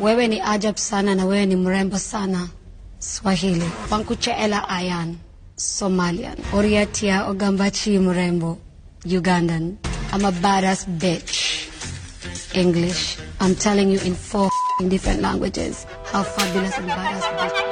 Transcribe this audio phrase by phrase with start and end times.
[0.00, 2.48] Wewe ni ajab sana na wewe ni mrembo sana.
[2.98, 3.70] Swahili.
[3.90, 5.16] Pankucheela Ayan.
[5.56, 6.36] Somalian.
[6.52, 8.58] Oriatia Ogambachi mrembo.
[9.04, 9.76] Ugandan.
[10.12, 11.68] I'm a badass bitch.
[12.54, 13.18] English.
[13.40, 14.50] I'm telling you in four
[14.88, 17.67] different languages how fabulous and badass bitch.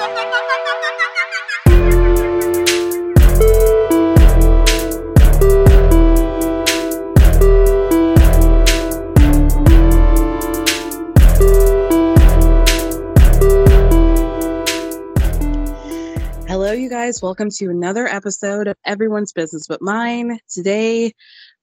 [17.07, 17.23] Guys.
[17.23, 20.41] Welcome to another episode of Everyone's Business But Mine.
[20.51, 21.13] Today,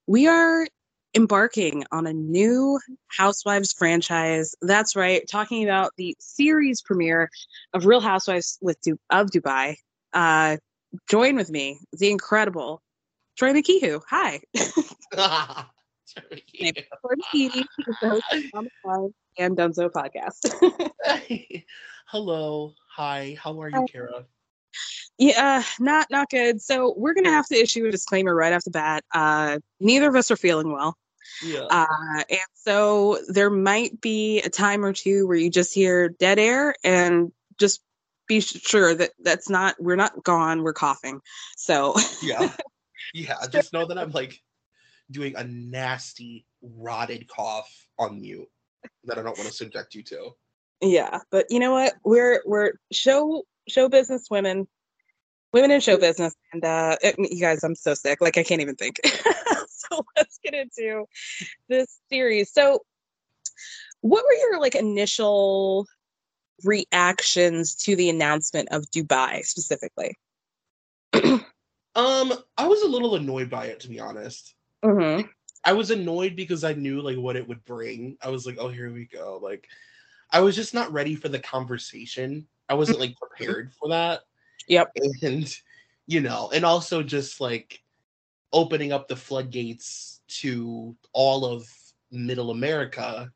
[0.07, 0.65] we are
[1.13, 4.55] embarking on a new Housewives franchise.
[4.61, 7.29] That's right, talking about the series premiere
[7.73, 9.75] of Real Housewives with Du- of Dubai.
[10.13, 10.57] Uh,
[11.09, 12.81] join with me, the incredible
[13.37, 14.01] Troy McKeehoo.
[14.09, 14.39] Hi.
[14.53, 14.61] Troy
[16.31, 21.63] McKeehoo, the host of On and Dunzo podcast.
[22.07, 22.75] Hello.
[22.95, 23.35] Hi.
[23.37, 24.25] How are you, Kara?
[25.17, 26.61] Yeah, not not good.
[26.61, 29.03] So we're gonna have to issue a disclaimer right off the bat.
[29.13, 30.97] Uh, neither of us are feeling well,
[31.43, 31.67] Yeah.
[31.69, 36.39] uh, and so there might be a time or two where you just hear dead
[36.39, 37.81] air, and just
[38.27, 40.63] be sure that that's not we're not gone.
[40.63, 41.21] We're coughing.
[41.57, 41.93] So
[42.23, 42.51] yeah.
[43.13, 43.35] Yeah.
[43.51, 44.41] Just know that I'm like
[45.11, 47.69] doing a nasty, rotted cough
[47.99, 48.49] on mute
[49.03, 50.31] that I don't want to subject you to.
[50.81, 51.93] yeah, but you know what?
[52.03, 54.67] We're we're show show business women,
[55.53, 58.19] women in show business, and uh, it- you guys, I'm so sick.
[58.21, 58.99] Like I can't even think.
[59.67, 61.05] so let's get into
[61.69, 62.51] this series.
[62.51, 62.79] So,
[64.01, 65.85] what were your like initial
[66.63, 70.15] reactions to the announcement of Dubai specifically?
[71.95, 74.55] Um, I was a little annoyed by it to be honest.
[74.83, 75.27] Mm-hmm.
[75.63, 78.17] I was annoyed because I knew like what it would bring.
[78.21, 79.39] I was like, oh, here we go.
[79.41, 79.67] Like,
[80.31, 82.47] I was just not ready for the conversation.
[82.67, 84.21] I wasn't like prepared for that.
[84.67, 84.91] Yep.
[85.21, 85.55] And
[86.07, 87.81] you know, and also just like
[88.51, 91.67] opening up the floodgates to all of
[92.11, 93.31] middle America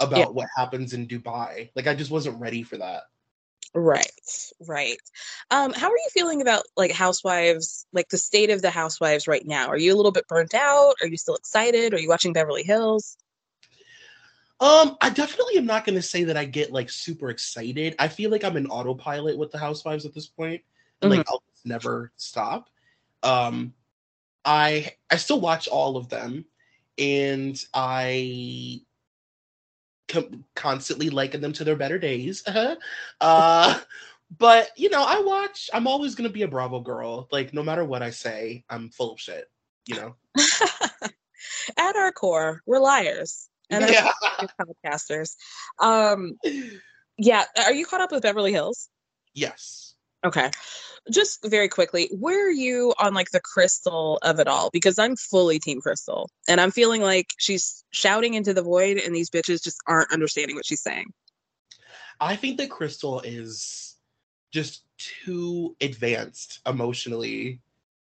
[0.00, 0.26] about Yeah.
[0.26, 1.70] what happens in Dubai.
[1.74, 3.04] Like I just wasn't ready for that.
[3.74, 4.10] Right,
[4.68, 4.98] right.
[5.50, 9.46] Um, how are you feeling about like housewives, like the state of the housewives right
[9.46, 9.68] now?
[9.68, 10.96] Are you a little bit burnt out?
[11.00, 11.94] Are you still excited?
[11.94, 13.16] Are you watching Beverly Hills?
[14.60, 17.96] Um, I definitely am not going to say that I get like super excited.
[17.98, 20.62] I feel like I'm in autopilot with the Housewives at this point,
[21.00, 22.68] and like I'll just never stop.
[23.24, 23.74] Um,
[24.44, 26.44] I I still watch all of them,
[26.96, 28.82] and I
[30.06, 32.44] com- constantly liken them to their better days.
[33.20, 33.80] uh,
[34.38, 35.70] but you know, I watch.
[35.74, 37.26] I'm always going to be a Bravo girl.
[37.32, 39.50] Like no matter what I say, I'm full of shit.
[39.86, 40.14] You know.
[41.76, 44.12] At our core, we're liars and Yeah.
[44.60, 45.34] podcasters.
[45.80, 46.38] Um,
[47.18, 47.44] yeah.
[47.64, 48.88] Are you caught up with Beverly Hills?
[49.34, 49.94] Yes.
[50.24, 50.50] Okay.
[51.10, 54.70] Just very quickly, where are you on like the crystal of it all?
[54.72, 59.14] Because I'm fully team crystal and I'm feeling like she's shouting into the void and
[59.14, 61.06] these bitches just aren't understanding what she's saying.
[62.20, 63.96] I think that Crystal is
[64.52, 64.84] just
[65.24, 67.60] too advanced emotionally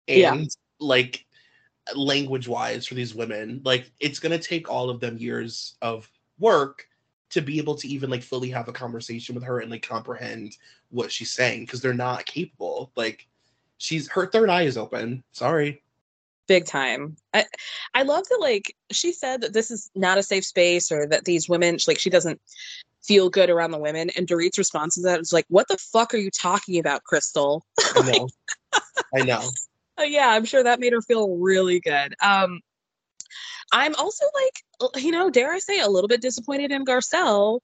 [0.06, 0.44] and Yeah.
[0.78, 1.26] like
[1.94, 3.60] language wise for these women.
[3.64, 6.08] Like it's gonna take all of them years of
[6.38, 6.88] work
[7.30, 10.56] to be able to even like fully have a conversation with her and like comprehend
[10.90, 12.92] what she's saying because they're not capable.
[12.96, 13.26] Like
[13.78, 15.24] she's her third eye is open.
[15.32, 15.82] Sorry.
[16.46, 17.16] Big time.
[17.32, 17.44] I
[17.94, 21.24] I love that like she said that this is not a safe space or that
[21.24, 22.40] these women like she doesn't
[23.02, 26.14] feel good around the women and Dorit's response to that is like, what the fuck
[26.14, 27.64] are you talking about, Crystal?
[27.96, 28.28] I know.
[29.14, 29.42] I know.
[29.98, 32.14] Uh, yeah, I'm sure that made her feel really good.
[32.22, 32.60] Um,
[33.72, 37.60] I'm also like, you know, dare I say, a little bit disappointed in Garcelle.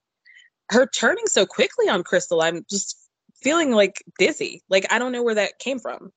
[0.69, 2.97] Her turning so quickly on Crystal, I'm just
[3.41, 4.61] feeling like dizzy.
[4.69, 6.11] Like I don't know where that came from.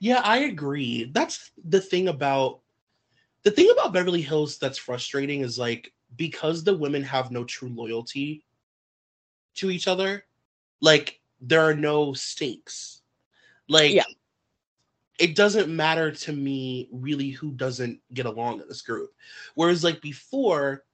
[0.00, 1.10] Yeah, I agree.
[1.12, 2.60] That's the thing about
[3.42, 7.68] the thing about Beverly Hills that's frustrating is like because the women have no true
[7.68, 8.44] loyalty
[9.54, 10.24] to each other,
[10.80, 13.02] like there are no stakes.
[13.68, 14.04] Like Yeah.
[15.18, 19.10] It doesn't matter to me really who doesn't get along in this group.
[19.54, 20.84] Whereas like before,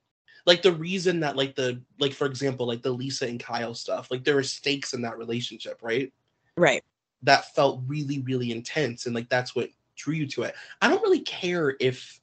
[0.47, 4.11] like the reason that like the like for example, like the Lisa and Kyle stuff,
[4.11, 6.13] like there were stakes in that relationship, right?
[6.57, 6.85] Right.
[7.25, 11.03] that felt really really intense and like that's what drew you to it i don't
[11.03, 12.21] really care if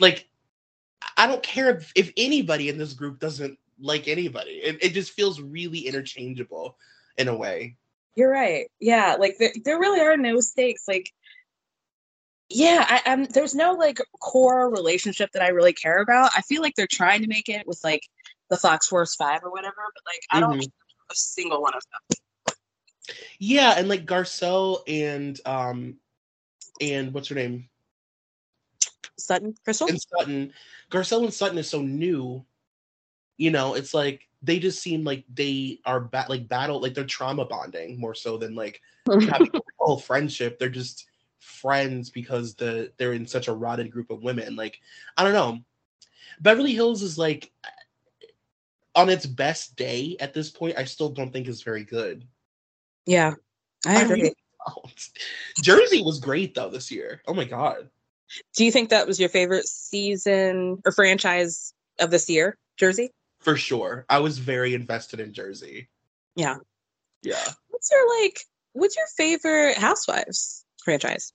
[0.00, 0.28] like
[1.16, 5.12] i don't care if, if anybody in this group doesn't like anybody it, it just
[5.12, 6.76] feels really interchangeable
[7.18, 7.76] in a way
[8.16, 8.66] You're right.
[8.80, 10.84] Yeah, like there, there really are no stakes.
[10.88, 11.12] Like,
[12.48, 13.24] yeah, I, I'm.
[13.26, 16.30] There's no like core relationship that I really care about.
[16.36, 18.02] I feel like they're trying to make it with like
[18.50, 20.70] the Fox Force Five or whatever, but like I don't Mhm.
[21.10, 22.16] a single one of them.
[23.38, 25.96] yeah and like garcelle and um
[26.80, 27.68] and what's her name
[29.18, 29.86] Sutton, Crystal.
[29.88, 30.52] and sutton
[30.90, 32.44] garcelle and sutton is so new
[33.36, 37.04] you know it's like they just seem like they are ba- like battle like they're
[37.04, 40.58] trauma bonding more so than like having a whole friendship.
[40.58, 41.06] They're just
[41.40, 44.56] friends because the they're in such a rotted group of women.
[44.56, 44.80] Like
[45.16, 45.58] I don't know.
[46.40, 50.78] Beverly Hills is like uh, on its best day at this point.
[50.78, 52.24] I still don't think is very good.
[53.04, 53.34] yeah,
[53.84, 54.22] I I agree.
[54.22, 54.34] really
[54.66, 55.08] don't.
[55.62, 57.20] Jersey was great though this year.
[57.26, 57.90] Oh my god.
[58.54, 63.10] Do you think that was your favorite season or franchise of this year, Jersey?
[63.46, 64.04] For sure.
[64.08, 65.88] I was very invested in Jersey.
[66.34, 66.56] Yeah.
[67.22, 67.44] Yeah.
[67.68, 68.40] What's your like?
[68.72, 71.32] What's your favorite Housewives franchise?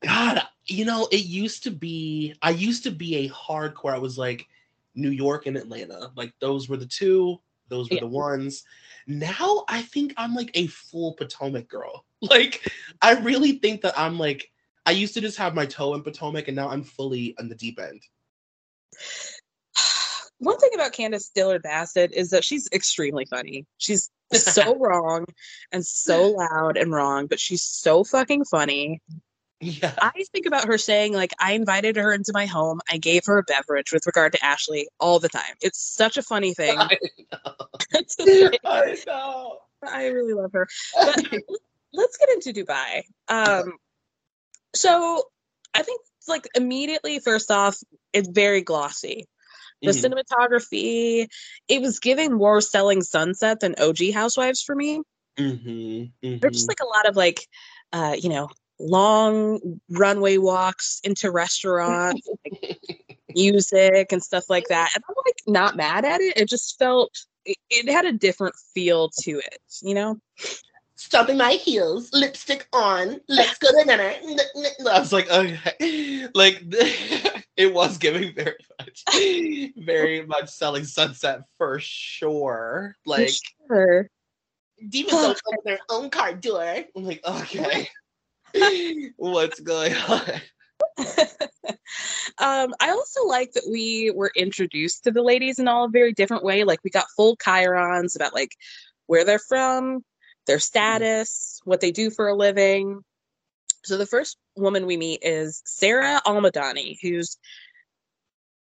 [0.00, 3.92] God, you know, it used to be I used to be a hardcore.
[3.92, 4.46] I was like
[4.94, 6.12] New York and Atlanta.
[6.14, 8.02] Like those were the two, those were Yeah.
[8.02, 8.62] the ones.
[9.08, 12.04] Now I think I'm like a full Potomac girl.
[12.30, 12.70] Like
[13.00, 14.48] I really think that I'm like
[14.86, 17.56] I used to just have my toe in Potomac and now I'm fully on the
[17.56, 18.00] deep end.
[20.42, 23.64] One thing about Candiace Dillard Bassett is that she's extremely funny.
[23.78, 25.24] She's so wrong
[25.70, 29.00] and so loud and wrong, but she's so fucking funny.
[29.60, 29.94] Yeah.
[30.02, 32.80] I think about her saying, like, I invited her into my home.
[32.90, 35.54] I gave her a beverage with regard to Ashley all the time.
[35.60, 36.76] It's such a funny thing.
[36.76, 36.98] I
[37.32, 38.48] know.
[38.64, 39.58] I know.
[39.84, 40.66] I really love her.
[40.96, 41.24] But
[41.92, 43.04] let's get into Dubai.
[43.28, 43.74] Um,
[44.74, 45.22] so
[45.72, 47.78] I think like immediately first off,
[48.12, 49.26] it's very glossy.
[49.82, 50.12] The Mhm.
[50.12, 51.28] cinematography,
[51.68, 55.02] it was giving more selling sunset than OG Housewives for me.
[55.38, 57.48] Mhm, There's just like a lot of like,
[57.92, 58.48] uh, you know,
[58.78, 62.78] long runway walks into restaurants, like,
[63.34, 64.90] music and stuff like that.
[64.94, 66.36] And I'm like not mad at it.
[66.36, 67.10] It just felt
[67.44, 70.18] it, it had a different feel to it, you know?
[70.94, 74.12] stomping my heels, lipstick on, let's go to dinner.
[74.90, 76.62] I was like, okay, like
[77.56, 79.04] it was giving very much,
[79.76, 82.96] very much selling sunset for sure.
[83.04, 83.30] Like
[83.68, 84.08] sure.
[84.88, 86.84] demons don't open their own car door.
[86.96, 87.88] I'm like, okay,
[89.16, 90.30] what's going on?
[92.38, 96.12] um, I also like that we were introduced to the ladies in all a very
[96.12, 96.64] different way.
[96.64, 98.56] Like we got full chyrons about like
[99.06, 100.04] where they're from,
[100.46, 103.02] their status, what they do for a living.
[103.84, 107.36] So the first woman we meet is Sarah Almadani, who's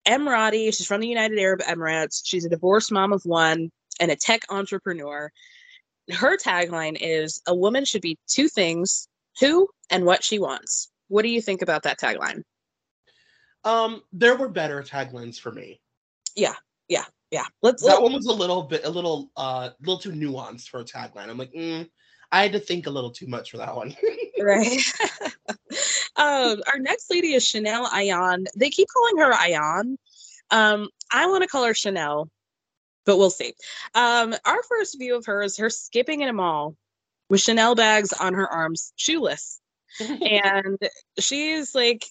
[0.06, 0.66] Emirati.
[0.66, 2.22] She's from the United Arab Emirates.
[2.24, 3.70] She's a divorced mom of one
[4.00, 5.30] and a tech entrepreneur.
[6.10, 9.08] Her tagline is a woman should be two things,
[9.40, 10.90] who and what she wants.
[11.08, 12.42] What do you think about that tagline?
[13.64, 15.80] Um, there were better taglines for me.
[16.36, 16.54] Yeah.
[16.88, 17.04] Yeah.
[17.30, 17.44] Yeah.
[17.60, 20.68] Let's That let, one was a little bit, a little, uh, a little too nuanced
[20.68, 21.28] for a tagline.
[21.28, 21.88] I'm like, mm,
[22.30, 23.94] I had to think a little too much for that one.
[24.42, 24.80] right.
[26.16, 28.46] um, our next lady is Chanel Ayan.
[28.56, 29.96] They keep calling her Ayan.
[30.50, 32.30] Um, I want to call her Chanel,
[33.04, 33.54] but we'll see.
[33.94, 36.76] Um, our first view of her is her skipping in a mall
[37.28, 39.60] with Chanel bags on her arms, shoeless.
[40.00, 40.78] and
[41.18, 42.04] she's like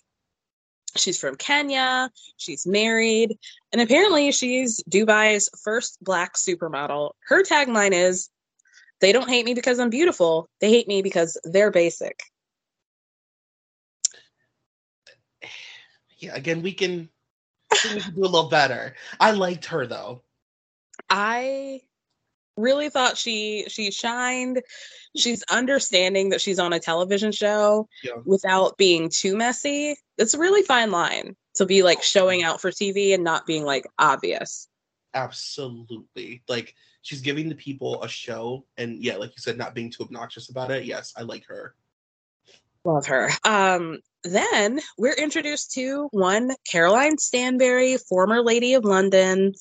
[0.95, 3.37] she's from Kenya, she's married,
[3.71, 7.11] and apparently she's Dubai's first black supermodel.
[7.27, 8.29] Her tagline is
[8.99, 12.19] they don't hate me because I'm beautiful, they hate me because they're basic.
[16.17, 17.09] Yeah, again, we can,
[17.93, 18.95] we can do a little better.
[19.19, 20.23] I liked her though.
[21.09, 21.81] I
[22.57, 24.61] really thought she she shined.
[25.15, 28.17] She's understanding that she's on a television show Yeah.
[28.25, 29.95] without being too messy.
[30.17, 33.63] It's a really fine line to be like showing out for TV and not being
[33.63, 34.67] like obvious.
[35.13, 36.43] Absolutely.
[36.47, 36.75] Like
[37.07, 40.49] she's giving the people a show and yeah, like you said, not being too obnoxious
[40.49, 40.83] about it.
[40.83, 41.73] Yes, I like her.
[42.83, 43.29] Love her.
[43.45, 49.53] Um, then we're introduced to one Caroline Stanbury, former Lady of London.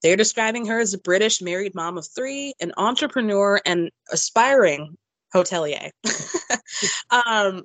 [0.00, 4.96] They're describing her as a British married mom of three, an entrepreneur, and aspiring
[5.34, 5.90] hotelier.
[7.10, 7.64] um,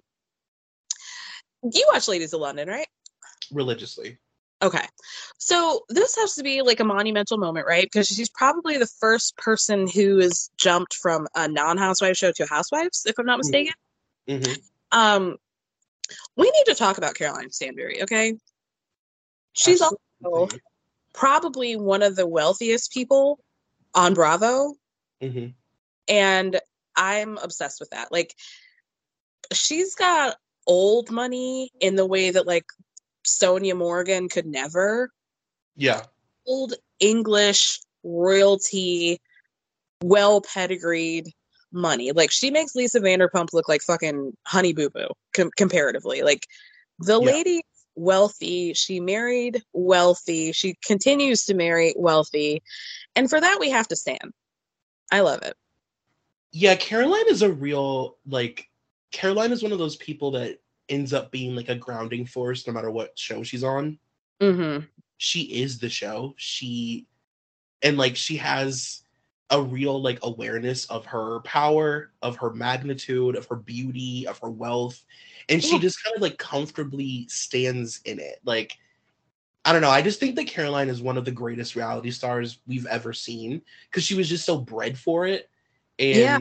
[1.62, 2.88] you watch Ladies of London, right?
[3.52, 4.18] Religiously.
[4.62, 4.86] Okay.
[5.38, 7.84] So this has to be like a monumental moment, right?
[7.84, 13.04] Because she's probably the first person who has jumped from a non-housewife show to Housewives,
[13.06, 13.74] if I'm not mistaken.
[14.28, 14.54] hmm
[14.92, 15.38] Um,
[16.36, 18.36] we need to talk about Caroline Stanbury, okay?
[19.54, 20.50] She's also
[21.14, 23.40] probably one of the wealthiest people
[23.94, 24.76] on Bravo,
[25.22, 25.54] Mhm.
[26.08, 26.60] and
[26.96, 28.12] I'm obsessed with that.
[28.12, 28.36] Like,
[29.54, 32.66] she's got old money in the way that like
[33.28, 35.12] Sonja Morgan could never.
[35.76, 36.04] Yeah.
[36.46, 39.20] Old English royalty,
[40.02, 41.30] well pedigreed
[41.72, 42.12] money.
[42.14, 46.22] Like she makes Lisa Vanderpump look like fucking honey boo boo com- comparatively.
[46.22, 46.46] Like
[47.00, 47.26] the Yeah.
[47.32, 47.62] lady
[47.96, 52.62] wealthy, she married wealthy, she continues to marry wealthy,
[53.16, 54.32] and for that we have to stand.
[55.12, 55.56] I love it.
[56.52, 58.70] Yeah, Caroline is a real like
[59.12, 62.74] Caroline is one of those people that ends up being like a grounding force no
[62.74, 63.98] matter what show she's on.
[64.42, 64.86] Mm-hmm.
[65.18, 66.34] She is the show.
[66.38, 67.08] She
[67.82, 69.04] and like she has
[69.50, 74.50] a real like awareness of her power, of her magnitude, of her beauty, of her
[74.50, 75.04] wealth,
[75.50, 75.80] and she Yeah.
[75.80, 78.40] just kind of like comfortably stands in it.
[78.44, 78.78] Like
[79.66, 79.90] I don't know.
[79.90, 83.62] I just think that Caroline is one of the greatest reality stars we've ever seen
[83.90, 85.50] because she was just so bred for it.
[86.00, 86.40] And Yeah.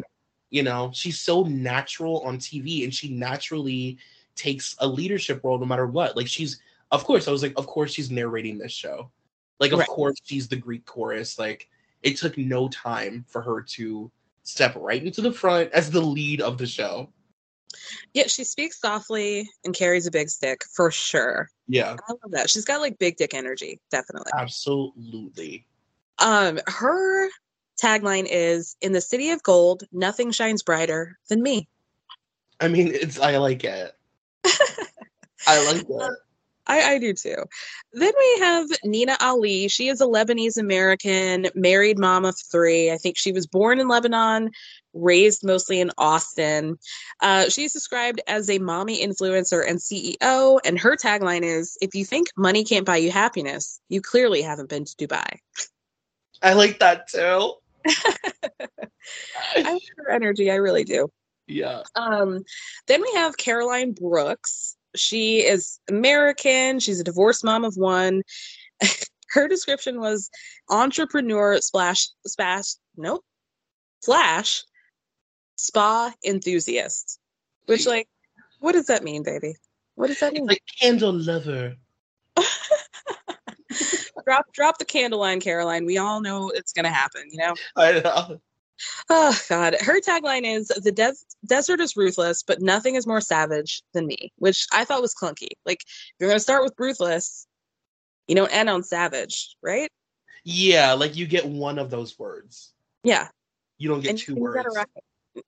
[0.51, 3.99] you know, she's so natural on TV and she naturally
[4.37, 6.17] takes a leadership role no matter what.
[6.17, 6.61] Like she's
[6.93, 9.11] of course, I was like, of course she's narrating this show.
[9.59, 9.89] Like, of Right.
[9.89, 11.39] course she's the Greek chorus.
[11.39, 11.69] Like,
[12.03, 14.11] it took no time for her to
[14.45, 17.13] step right into the front as the lead of the show.
[18.15, 21.51] Yeah, she speaks softly and carries a big stick for sure.
[21.67, 22.49] Yeah, I love that.
[22.49, 24.31] She's got like big dick energy, definitely.
[24.39, 25.67] absolutely.
[26.19, 27.29] Um, her
[27.83, 31.69] tagline is "In the city of gold, nothing shines brighter than me."
[32.61, 33.96] I mean, it's I like it.
[35.47, 36.13] I like it.
[36.67, 37.45] I, I do too.
[37.93, 39.69] Then we have Nina Ali.
[39.69, 42.91] She is a Lebanese American, married mom of three.
[42.91, 44.51] I think she was born in Lebanon,
[44.93, 46.77] raised mostly in Austin.
[47.21, 52.05] Uh, she's described as a mommy influencer and CEO, and her tagline is If you
[52.05, 55.39] think money can't buy you happiness, you clearly haven't been to Dubai.
[56.43, 57.53] I like that too.
[59.57, 60.51] I love her energy.
[60.51, 61.09] I really do.
[61.47, 61.83] Yeah.
[61.95, 62.45] Um,
[62.87, 64.77] then we have Caroline Brooks.
[64.95, 66.81] She is American.
[66.81, 68.23] She's a divorced mom of one.
[69.31, 70.31] Her description was
[70.71, 73.25] entrepreneur slash slash nope
[74.03, 74.63] slash
[75.57, 77.19] spa enthusiast.
[77.67, 78.09] Which like,
[78.61, 79.55] what does that mean, baby?
[79.97, 80.47] What does that mean?
[80.47, 81.75] Like candle lover.
[84.25, 85.85] drop drop the candle line, Caroline.
[85.85, 87.55] We all know it's gonna happen, you know.
[87.77, 88.41] I know.
[89.09, 91.15] Oh God, her tagline is "The des-
[91.47, 95.49] desert is ruthless, but nothing is more savage than me," which I thought was clunky.
[95.65, 97.47] Like, if you're gonna start with ruthless,
[98.29, 99.91] you don't end on savage, right?
[100.45, 102.73] Yeah, like you get one of those words.
[103.03, 103.29] Yeah,
[103.79, 104.77] You don't get and two you got it words.
[104.77, 104.87] right.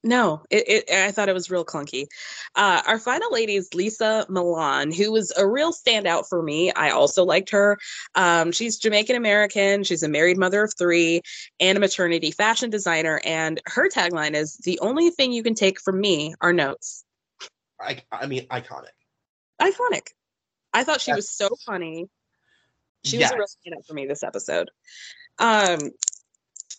[0.05, 0.91] No, it, it.
[0.91, 2.07] I thought it was real clunky.
[2.55, 6.71] Uh, our final lady is Lesa Milan, who was a real standout for me.
[6.73, 7.79] I also liked her.
[8.15, 9.85] Um, she's Jamaican American.
[9.85, 11.23] She's a married mother of three
[11.61, 13.21] and a maternity fashion designer.
[13.25, 17.05] And her tagline is "The only thing you can take from me are notes."
[17.81, 18.89] I, I mean, iconic.
[19.61, 20.09] iconic.
[20.73, 22.09] I thought she was so funny.
[23.05, 23.57] She was a real Yes.
[23.65, 24.71] standout for me this episode.
[25.39, 25.79] Um,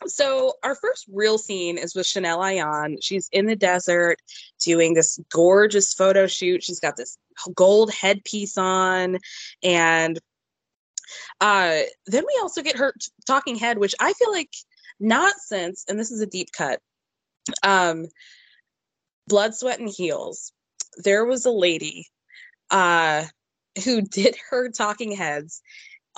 [0.07, 2.97] so our first real scene is with Chanel Ayan.
[3.01, 4.17] She's in the desert
[4.59, 6.63] doing this gorgeous photo shoot.
[6.63, 7.17] She's got this
[7.55, 9.17] gold headpiece on,
[9.63, 10.19] and
[11.41, 14.53] uh, then we also get her t- talking head, which I feel like
[14.99, 16.79] not since, and this is a deep cut.
[17.63, 18.07] Um,
[19.27, 20.51] blood, sweat, and heels.
[20.97, 22.07] There was a lady
[22.69, 23.25] uh,
[23.83, 25.61] who did her talking heads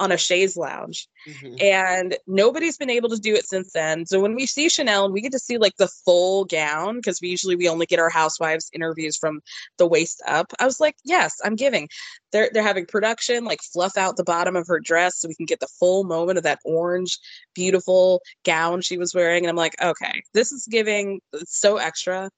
[0.01, 1.08] on a chaise lounge.
[1.27, 1.62] Mhm.
[1.62, 4.08] and nobody's been able to do it since then.
[4.08, 7.22] So when we see chanel and we get to see like the full gown because
[7.22, 9.41] we usually we only get our housewives interviews from
[9.77, 10.51] the waist up.
[10.60, 11.88] I was like yes i'm giving.
[12.31, 15.46] They're they're having production like fluff out the bottom of her dress so we can
[15.46, 17.20] get the full moment of that orange
[17.53, 19.43] beautiful gown she was wearing.
[19.43, 22.31] And i'm like okay this is giving it's so extra.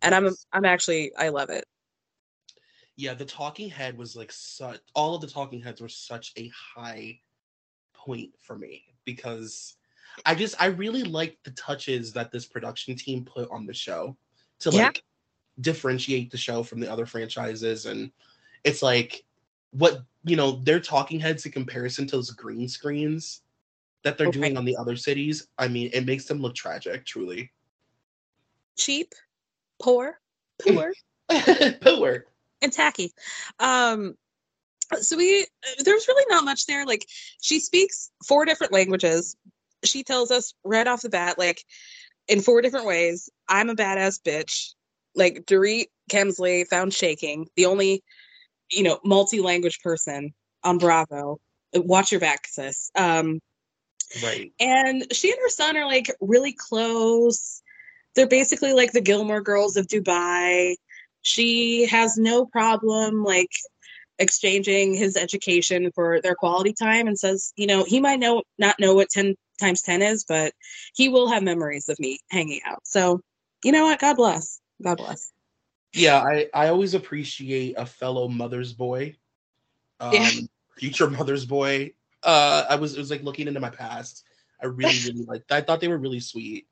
[0.00, 1.64] And i'm i'm actually i love it
[2.96, 4.80] Yeah, the talking head was like such.
[4.94, 7.20] All of the talking heads were such a high
[7.94, 9.76] point for me because
[10.26, 14.16] I just I really liked the touches that this production team put on the show
[14.60, 14.86] to Yeah.
[14.86, 15.02] like
[15.60, 18.10] differentiate the show from the other franchises, and
[18.64, 19.24] it's like
[19.70, 23.42] what you know their talking heads in comparison to those green screens
[24.02, 24.38] that they're Okay.
[24.38, 25.48] doing on the other cities.
[25.58, 27.50] I mean, it makes them look tragic, truly.
[28.76, 29.14] cheap
[29.80, 30.20] poor
[30.58, 30.92] poor
[31.80, 32.26] Poor.
[32.62, 33.12] And tacky.
[33.58, 34.14] Um,
[35.00, 35.46] so we
[35.78, 36.86] there's really not much there.
[36.86, 37.06] Like
[37.40, 39.36] she speaks four different languages.
[39.84, 41.64] She tells us right off the bat, like
[42.28, 44.74] in four different ways, I'm a badass bitch.
[45.14, 48.02] Like Dorit Kemsley found shaking, the only,
[48.70, 50.32] you know, multi-language person
[50.64, 51.38] on Bravo.
[51.74, 52.90] Watch your back, sis.
[52.94, 53.40] Um,
[54.22, 54.52] Right.
[54.60, 57.62] and she and her son are like really close.
[58.14, 60.76] They're basically like the Gilmore girls of Dubai.
[61.22, 63.50] She has no problem like
[64.18, 68.78] exchanging his education for their quality time and says, you know, he might know not
[68.78, 70.52] know what 10 times 10 is, but
[70.94, 72.80] he will have memories of me hanging out.
[72.84, 73.20] So,
[73.64, 74.00] you know what?
[74.00, 74.60] God bless.
[74.82, 75.30] God bless.
[75.94, 79.16] Yeah, I I always appreciate a fellow mother's boy,
[80.00, 80.30] um, Yeah.
[80.76, 81.92] future mother's boy.
[82.22, 84.24] Uh, I was it was like looking into my past.
[84.62, 85.42] I really really like.
[85.50, 86.66] I thought they were really sweet.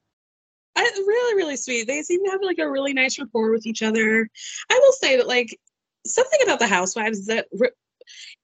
[0.81, 1.87] I, really, really sweet.
[1.87, 4.29] They seem to have like a really nice rapport with each other.
[4.71, 5.59] I will say that like
[6.07, 7.71] something about the housewives that re-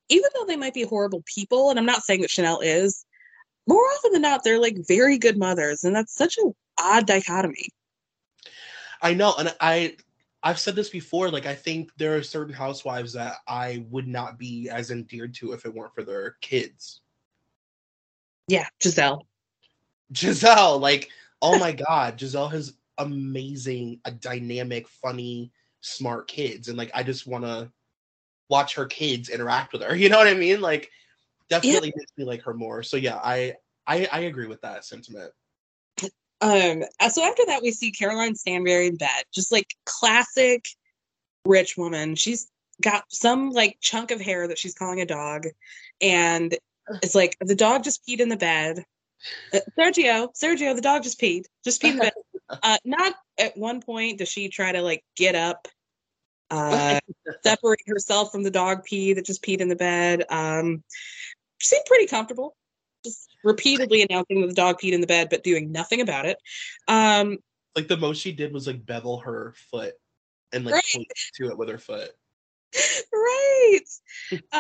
[0.08, 3.04] even though they might be horrible people, and I'm not saying that Chanel is,
[3.66, 7.70] more often than not, they're like very good mothers, and that's such an odd dichotomy.
[9.02, 9.96] I know, and I
[10.42, 11.30] I've said this before.
[11.30, 15.52] Like I think there are certain housewives that I would not be as endeared to
[15.52, 17.00] if it weren't for their kids.
[18.46, 19.22] Yeah, Gizelle.
[20.12, 21.10] Gizelle, like
[21.42, 27.26] oh my god, Gizelle has amazing, a dynamic, funny, smart kids, and like I just
[27.26, 27.70] want to
[28.48, 29.94] watch her kids interact with her.
[29.96, 30.60] You know what I mean?
[30.60, 30.90] Like
[31.48, 32.82] definitely makes me like her more.
[32.82, 33.54] So yeah, I
[33.86, 35.32] I, I agree with that sentiment.
[36.40, 40.64] Um, uh, so after that, we see Caroline Stanbury in bed, just like classic
[41.46, 42.14] rich woman.
[42.14, 42.48] She's
[42.82, 45.46] got some like chunk of hair that she's calling a dog,
[46.00, 46.56] and
[47.02, 48.84] it's like the dog just peed in the bed.
[49.52, 52.12] Uh, Sergio, Sergio, the dog just peed, just peed in bed.
[52.62, 55.66] Uh, not at one point does she try to like get up,
[56.48, 57.00] uh,
[57.44, 60.22] separate herself from the dog pee that just peed in the bed.
[60.30, 60.84] Um,
[61.58, 62.54] she seemed pretty comfortable
[63.04, 66.38] just repeatedly announcing that the dog peed in the bed, but doing nothing about it.
[66.88, 67.38] Um,
[67.74, 69.94] Like the most she did was like bevel her foot
[70.52, 70.84] and like Right.
[70.94, 72.10] point to it with her foot.
[73.12, 73.80] right.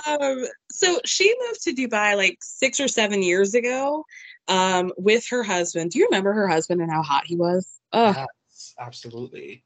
[0.06, 4.04] um, so she moved to Dubai like six or seven years ago
[4.48, 5.90] um, with her husband.
[5.90, 7.80] Do you remember her husband and how hot he was?
[7.92, 8.14] Oh,
[8.50, 9.64] Yes, absolutely.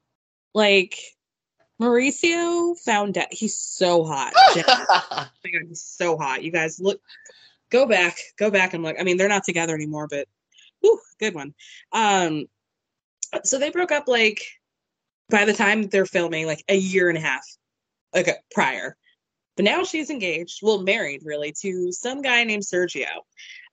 [0.54, 0.96] like
[1.80, 4.32] Mauricio found out he's so hot.
[4.56, 6.42] Oh my God, he's so hot.
[6.44, 7.00] You guys look,
[7.70, 8.96] go back, go back and look.
[8.98, 10.26] I mean, they're not together anymore, but
[10.80, 11.54] whew, good one.
[11.92, 12.46] Um,
[13.44, 14.42] so they broke up like
[15.30, 17.44] by the time they're filming, like a year and a half
[18.14, 18.96] like uh, prior.
[19.56, 23.06] But now she's engaged, well, married really, to some guy named Sergio.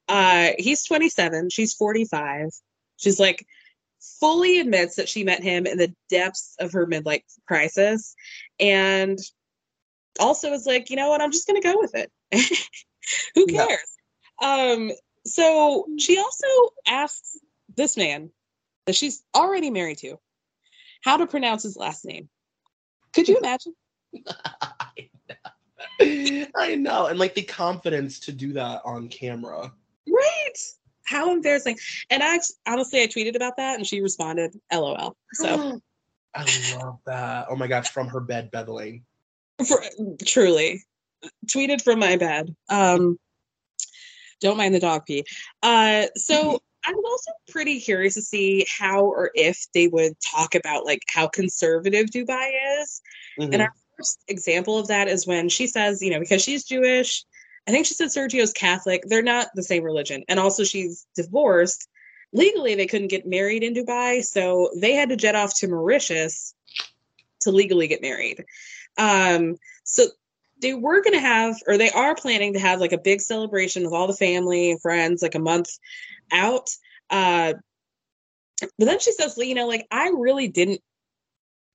[0.08, 2.50] Uh, he's 27, she's 45.
[2.98, 3.46] She's like
[4.20, 8.16] fully admits that she met him in the depths of her midlife crisis
[8.60, 9.18] and
[10.20, 12.12] also is like, you know what, I'm just gonna go with it.
[13.36, 13.66] Who Yeah.
[13.66, 13.98] cares?
[14.42, 14.92] Um,
[15.26, 16.48] so she also
[16.88, 17.38] asks
[17.76, 18.30] this man
[18.86, 20.18] that she's already married to
[21.04, 22.30] how to pronounce his last name.
[23.14, 23.74] Could you imagine?
[24.28, 26.46] I know.
[26.56, 27.06] I know.
[27.08, 29.72] And like the confidence to do that on camera.
[30.18, 30.58] Right.
[31.06, 31.78] How embarrassing.
[32.10, 35.16] And I honestly, I tweeted about that and she responded, LOL.
[35.34, 35.82] So
[36.36, 37.48] I love that.
[37.50, 39.04] Oh my gosh, from her bed beveling.
[39.66, 39.82] for,
[40.26, 40.84] truly
[41.46, 42.56] tweeted from my bed.
[42.70, 43.18] Um,
[44.42, 45.24] don't mind the dog pee.
[45.64, 50.56] Uh, so I was also pretty curious to see how or if they would talk
[50.56, 52.52] about like how conservative Dubai
[52.82, 53.02] is.
[53.40, 53.54] Mhm.
[53.54, 57.26] And our first example of that is when she says, you know, because she's Jewish,
[57.68, 59.04] I think she said Sergio's Catholic.
[59.06, 60.24] They're not the same religion.
[60.30, 61.88] And also she's divorced.
[62.34, 64.24] Legally, they couldn't get married in Dubai.
[64.24, 66.54] So they had to jet off to Mauritius
[67.42, 68.46] to legally get married.
[68.98, 70.06] Um, so
[70.62, 73.84] they were going to have, or they are planning to have like a big celebration
[73.84, 75.70] with all the family and friends, like a month
[76.32, 76.70] out.
[77.10, 77.54] Uh,
[78.60, 80.82] but then she says, you know, like, I really didn't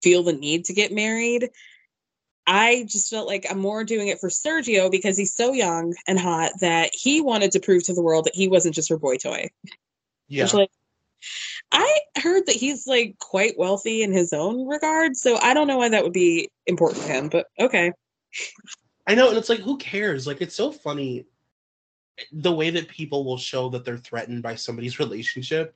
[0.02, 1.50] feel the need to get married.
[2.46, 6.18] I just felt like I'm more doing it for Sergio because he's so young and
[6.18, 9.16] hot that he wanted to prove to the world that he wasn't just her boy
[9.16, 9.50] toy.
[10.28, 10.44] Yeah.
[10.44, 10.70] Which, like,
[11.70, 15.78] I heard that he's like quite wealthy in his own regard, so I don't know
[15.78, 17.92] why that would be important to him, but okay.
[19.06, 20.26] I know, and it's like, who cares?
[20.26, 21.26] Like, it's so funny
[22.32, 25.74] the way that people will show that they're threatened by somebody's relationship.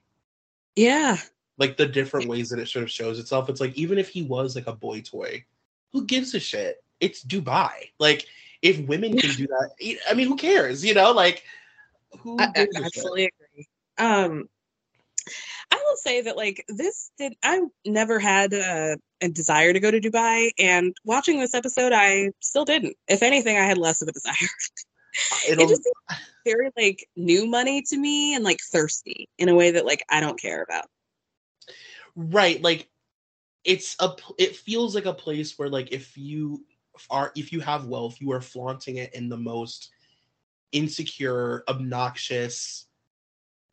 [0.75, 1.17] Yeah.
[1.59, 3.49] Like the different ways that it sort of shows itself.
[3.49, 5.45] It's like even if he was like a boy toy,
[5.93, 6.83] who gives a shit?
[7.01, 7.91] It's Dubai.
[7.99, 8.27] Like
[8.63, 10.85] if women can do that, I mean, who cares?
[10.85, 11.43] You know, like
[12.19, 12.87] who I, I gives a shit?
[12.87, 13.69] absolutely agree.
[13.99, 14.49] Um,
[15.71, 19.91] I will say that like this did I never had a, a desire to go
[19.91, 22.97] to Dubai, and watching this episode, I still didn't.
[23.09, 24.35] If anything, I had less of a desire.
[25.49, 25.89] it just
[26.45, 30.21] very like new money to me and like thirsty in a way that like I
[30.21, 30.87] don't care about.
[32.15, 32.89] right like
[33.67, 36.65] it's a it feels like a place where like if you
[37.11, 39.91] are if you have wealth you are flaunting it in the most
[40.73, 42.87] insecure obnoxious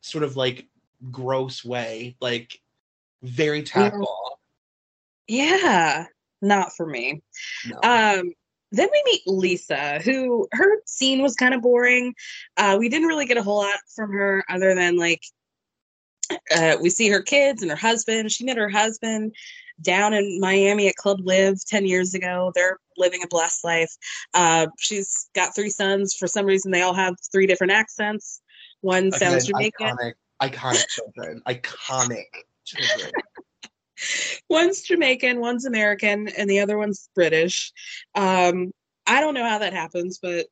[0.00, 0.66] sort of like
[1.10, 2.60] gross way like
[3.22, 4.38] very tackle
[5.26, 6.06] Yeah,
[6.42, 7.22] not for me.
[7.66, 7.76] no.
[7.82, 8.32] Um,
[8.72, 12.14] then we meet Lesa, who her scene was kind of boring.
[12.56, 15.22] Uh, we didn't really get a whole lot from her other than like
[16.54, 18.32] uh, we see her kids and her husband.
[18.32, 19.34] She met her husband
[19.80, 22.52] down in Miami at Club Live 10 years ago.
[22.54, 23.92] They're living a blessed life.
[24.32, 26.14] Uh, she's got three sons.
[26.14, 28.40] For some reason, they all have three different accents.
[28.80, 29.86] One sounds Jamaican.
[29.86, 32.24] iconic iconic children iconic
[32.64, 33.12] children
[34.50, 37.72] one's Jamaican, one's American, and the other one's British.
[38.14, 38.72] Um,
[39.06, 40.46] I don't know how that happens, but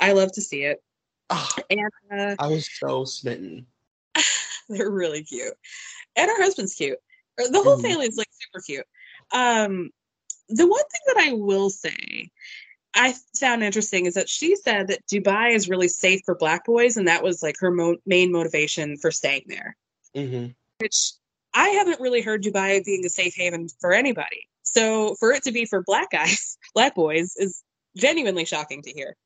[0.00, 0.82] I love to see it.
[1.30, 3.66] Ah, And uh, i was so smitten
[4.68, 5.54] they're really cute,
[6.16, 6.98] and her husband's cute.
[7.36, 7.82] The whole Mhm.
[7.82, 8.86] family is like super cute.
[9.32, 9.90] Um,
[10.48, 12.30] the one thing that I will say
[12.94, 16.96] I found interesting is that she said that Dubai is really safe for Black boys,
[16.96, 19.76] and that was like her mo- main motivation for staying there.
[20.14, 20.46] hmm
[20.78, 21.12] which
[21.54, 24.46] I haven't really heard Dubai being a safe haven for anybody.
[24.62, 27.62] So for it to be for black guys, black boys, is
[27.96, 29.16] genuinely shocking to hear.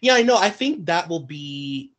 [0.00, 0.36] Yeah, I know.
[0.36, 1.92] I think that will be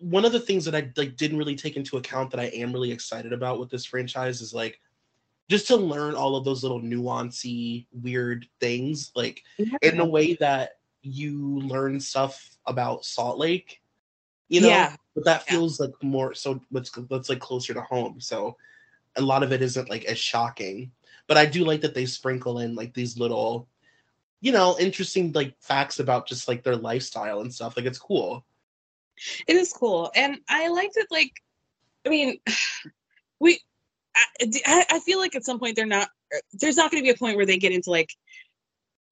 [0.00, 2.72] one of the things that I like didn't really take into account that I am
[2.72, 4.80] really excited about with this franchise is like
[5.48, 9.42] just to learn all of those little nuancy weird things like
[9.82, 13.80] in a way that you learn stuff about Salt Lake,
[14.48, 14.96] you know, Yeah.
[15.14, 15.52] but that Yeah.
[15.54, 18.20] feels like more so let's let's like closer to home.
[18.20, 18.56] So
[19.16, 20.90] a lot of it isn't like as shocking.
[21.28, 23.68] But I do like that they sprinkle in like these little
[24.42, 27.76] you know, interesting like facts about just like their lifestyle and stuff.
[27.76, 28.44] Like it's cool.
[29.46, 31.06] It is cool, and I liked it.
[31.10, 31.32] Like,
[32.04, 32.38] I mean,
[33.40, 33.60] we.
[34.64, 36.08] I, I feel like at some point they're not.
[36.54, 38.10] There's not going to be a point where they get into like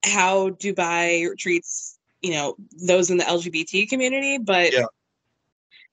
[0.03, 2.55] how Dubai treats you know
[2.87, 4.85] those in the LGBT community, but Yeah.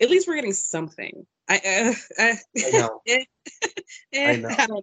[0.01, 1.27] at least we're getting something.
[1.49, 3.01] I, uh, I know.
[4.17, 4.83] I know.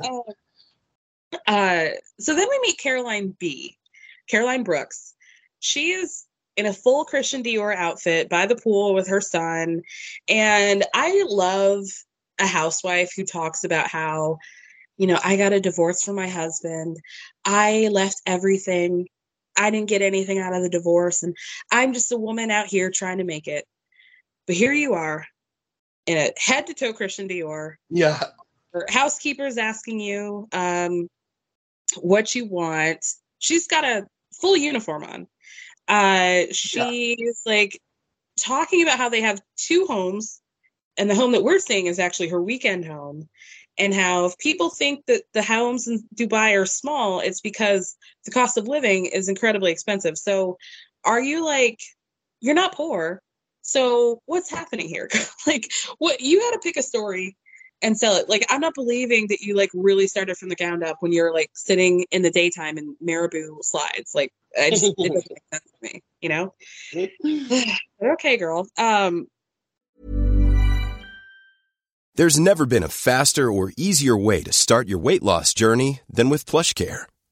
[0.00, 1.88] Uh, uh,
[2.20, 3.76] so then we meet Caroline B.
[4.30, 5.14] Caroline Brooks.
[5.58, 6.24] She is
[6.58, 9.82] in a full Christian Dior outfit by the pool with her son.
[10.28, 11.84] And I love
[12.40, 14.38] a housewife who talks about how,
[14.96, 16.96] you know, I got a divorce from my husband.
[17.44, 19.06] I left everything.
[19.56, 21.22] I didn't get anything out of the divorce.
[21.22, 21.36] And
[21.70, 23.64] I'm just a woman out here trying to make it.
[24.48, 25.24] But here you are
[26.06, 28.20] in a head to toe Christian Dior yeah.
[28.72, 31.08] her housekeeper's asking you um,
[32.00, 33.06] what you want.
[33.38, 34.06] She's got a
[34.40, 35.28] full uniform on.
[35.88, 37.80] Uh, she's like
[38.38, 40.40] talking about how they have two homes,
[40.96, 43.28] and the home that we're seeing is actually her weekend home.
[43.78, 48.32] And how if people think that the homes in Dubai are small, it's because the
[48.32, 50.18] cost of living is incredibly expensive.
[50.18, 50.58] So,
[51.04, 51.78] are you like,
[52.40, 53.22] you're not poor?
[53.62, 55.08] So, what's happening here?
[55.46, 57.36] like, what you had to pick a story
[57.82, 58.28] and sell it.
[58.28, 61.32] Like I'm not believing that you like really started from the ground up when you're
[61.32, 64.12] like sitting in the daytime in Marabou slides.
[64.14, 66.54] Like I just it doesn't make sense to me, you know?
[68.14, 68.66] okay, girl.
[68.76, 69.26] Um
[72.14, 76.28] There's never been a faster or easier way to start your weight loss journey than
[76.28, 77.04] with PlushCare.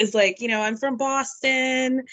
[0.00, 2.04] is like, you know, I'm from Boston.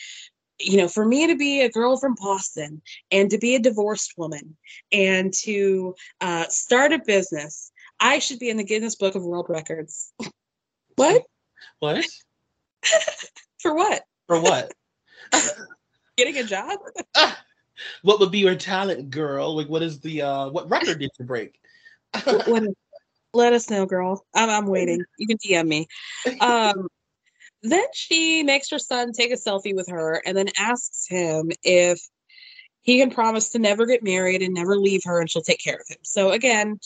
[0.59, 4.13] You know, for me to be a girl from Boston and to be a divorced
[4.17, 4.57] woman
[4.91, 9.45] and to uh, start a business, I should be in the Guinness Book of World
[9.49, 10.11] Records.
[10.95, 11.23] what?
[11.79, 12.05] What?
[13.61, 14.03] For what?
[14.27, 14.71] For what?
[16.17, 16.79] Getting a job?
[18.01, 19.55] What would be your talent, girl?
[19.55, 21.59] Like, what is the uh what record did you break?
[22.25, 22.63] let,
[23.33, 24.25] let us know, girl.
[24.33, 25.03] I'm, I'm waiting.
[25.17, 25.87] You can DM me.
[26.41, 26.87] Um,
[27.63, 31.99] then she makes her son take a selfie with her and then asks him if
[32.81, 35.75] he can promise to never get married and never leave her and she'll take care
[35.75, 35.97] of him.
[36.03, 36.79] So again,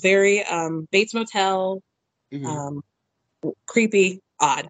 [0.00, 1.82] very um Bates Motel,
[2.32, 2.46] Mhm.
[2.46, 2.82] um
[3.66, 4.68] creepy, odd.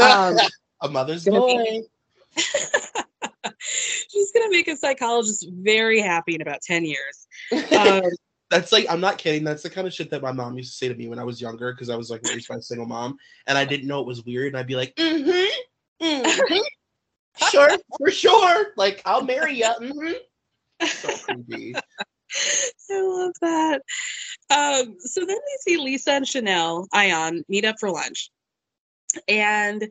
[0.00, 0.36] Um,
[0.80, 1.46] a mother's boy.
[1.64, 1.88] be-
[4.08, 7.26] She's gonna make a psychologist very happy in about 10 years.
[7.76, 8.02] Um,
[8.52, 9.44] That's like I'm not kidding.
[9.44, 11.24] That's the kind of shit that my mom used to say to me when I
[11.24, 14.02] was younger because I was like raised by a single mom and I didn't know
[14.02, 14.48] it was weird.
[14.48, 16.58] And I'd be like, mm-hmm, mm-hmm.
[17.50, 18.66] sure, for sure.
[18.76, 19.64] Like I'll marry you.
[19.64, 20.86] Mm-hmm.
[20.86, 21.74] So creepy.
[22.90, 23.80] I love that.
[24.50, 28.30] Um, so then we see Lesa and Chanel Ayan meet up for lunch.
[29.28, 29.88] And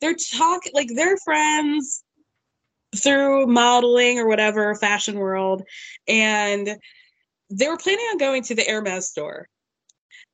[0.00, 2.02] they're talking like they're friends
[2.96, 5.62] through modeling or whatever, fashion world.
[6.06, 6.78] And
[7.50, 9.48] they were planning on going to the Hermes store.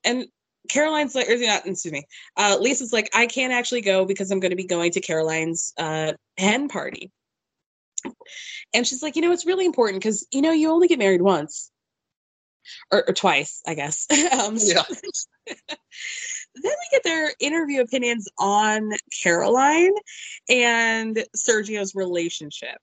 [0.04, 0.26] And
[0.68, 2.04] Caroline's like, or not, excuse me,
[2.36, 5.72] uh, Lesa's like, I can't actually go because I'm going to be going to Caroline's
[5.78, 7.10] uh, hen party.
[8.72, 11.22] And she's like, you know, it's really important because, you know, you only get married
[11.22, 11.70] once
[12.90, 14.06] or, or twice, I guess.
[14.32, 14.82] um, so-
[16.54, 18.90] then we get their interview opinions on
[19.22, 19.92] Caroline
[20.48, 22.78] and Sergio's relationship.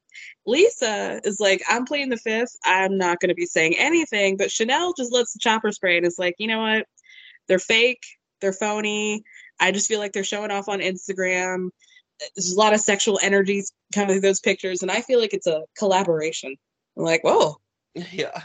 [0.45, 2.57] Lesa is like, I'm playing the fifth.
[2.65, 4.38] I'm not going to be saying anything.
[4.38, 6.86] But Chanel just lets the chopper spray and is like, you know what?
[7.47, 8.03] They're fake.
[8.41, 9.23] They're phony.
[9.60, 11.69] I just feel like they're showing off on Instagram.
[12.36, 14.81] There's a lot of sexual energies coming through those pictures.
[14.81, 16.55] And I feel like it's a collaboration.
[16.97, 17.57] I'm like, whoa,
[18.12, 18.41] Yeah.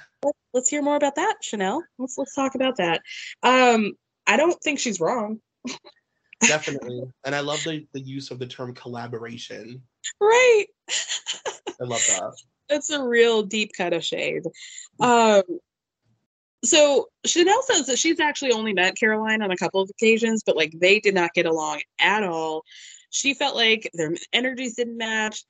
[0.52, 1.82] let's hear more about that, Chanel.
[1.98, 3.02] Let's let's talk about that.
[3.42, 3.92] Um,
[4.26, 5.40] I don't think she's wrong.
[6.40, 7.02] Definitely.
[7.24, 9.82] and I love the, the use of the term collaboration.
[10.20, 10.66] Right.
[11.80, 12.34] I love that.
[12.68, 14.42] That's a real deep cut of shade.
[15.00, 15.42] Um,
[16.64, 20.56] so Chanel says that she's actually only met Caroline on a couple of occasions, but
[20.56, 22.64] like they did not get along at all.
[23.10, 25.44] She felt like their energies didn't match.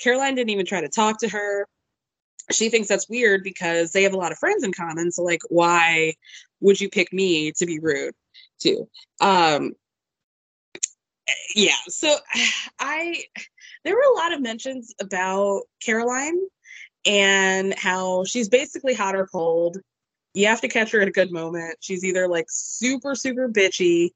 [0.00, 1.66] Caroline didn't even try to talk to her.
[2.50, 5.10] She thinks that's weird because they have a lot of friends in common.
[5.10, 6.14] So like, why
[6.60, 8.14] would you pick me to be rude
[8.60, 8.88] to?
[9.20, 9.72] Um,
[11.54, 11.74] yeah.
[11.88, 12.16] So
[12.80, 13.24] I
[13.84, 16.36] there were a lot of mentions about Caroline
[17.06, 19.78] and how she's basically hot or cold.
[20.34, 21.76] you have to catch her at a good moment.
[21.80, 24.10] She's either like super, super bitchy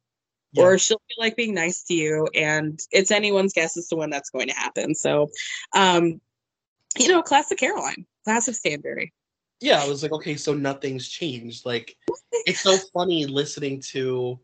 [0.52, 0.64] Yeah.
[0.64, 2.28] or she'll feel like being nice to you.
[2.35, 4.94] And it's anyone's guess as to when that's going to happen.
[4.94, 5.30] So,
[5.74, 6.20] um,
[6.98, 9.12] you know, classic Caroline, classic Stanbury.
[9.64, 11.64] Yeah, I was like, okay, so nothing's changed.
[11.64, 11.96] Like,
[12.46, 14.38] it's so funny listening to.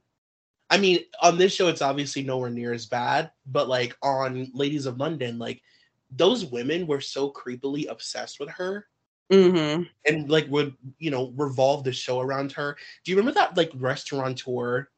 [0.70, 4.86] I mean, on this show, it's obviously nowhere near as bad, but like on Ladies
[4.86, 5.60] of London, like
[6.10, 8.86] those women were so creepily obsessed with her
[9.30, 9.84] Mm-hmm.
[10.06, 12.76] and like would you know revolve the show around her.
[13.04, 14.88] Do you remember that like restaurateur?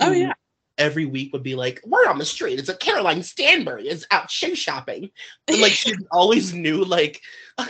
[0.00, 0.32] Oh, yeah.
[0.78, 2.58] Every week would be like, "We're on the street.
[2.58, 5.10] It's a Caroline Stanbury is out shoe shopping,"
[5.46, 7.20] and like she always knew like.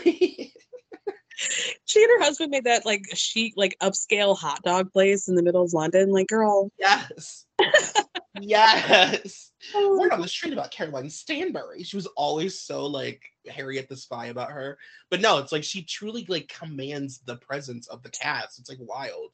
[1.85, 5.43] She and her husband made that like chic, like upscale hot dog place in the
[5.43, 6.11] middle of London.
[6.11, 7.45] Like, girl, Yes.
[8.41, 9.51] yes.
[9.75, 11.83] Word on the street about Caroline Stanbury.
[11.83, 14.79] She was always so like Harriet the Spy about her.
[15.11, 18.59] But no, it's like she truly like commands the presence of the cast.
[18.59, 19.31] It's like wild.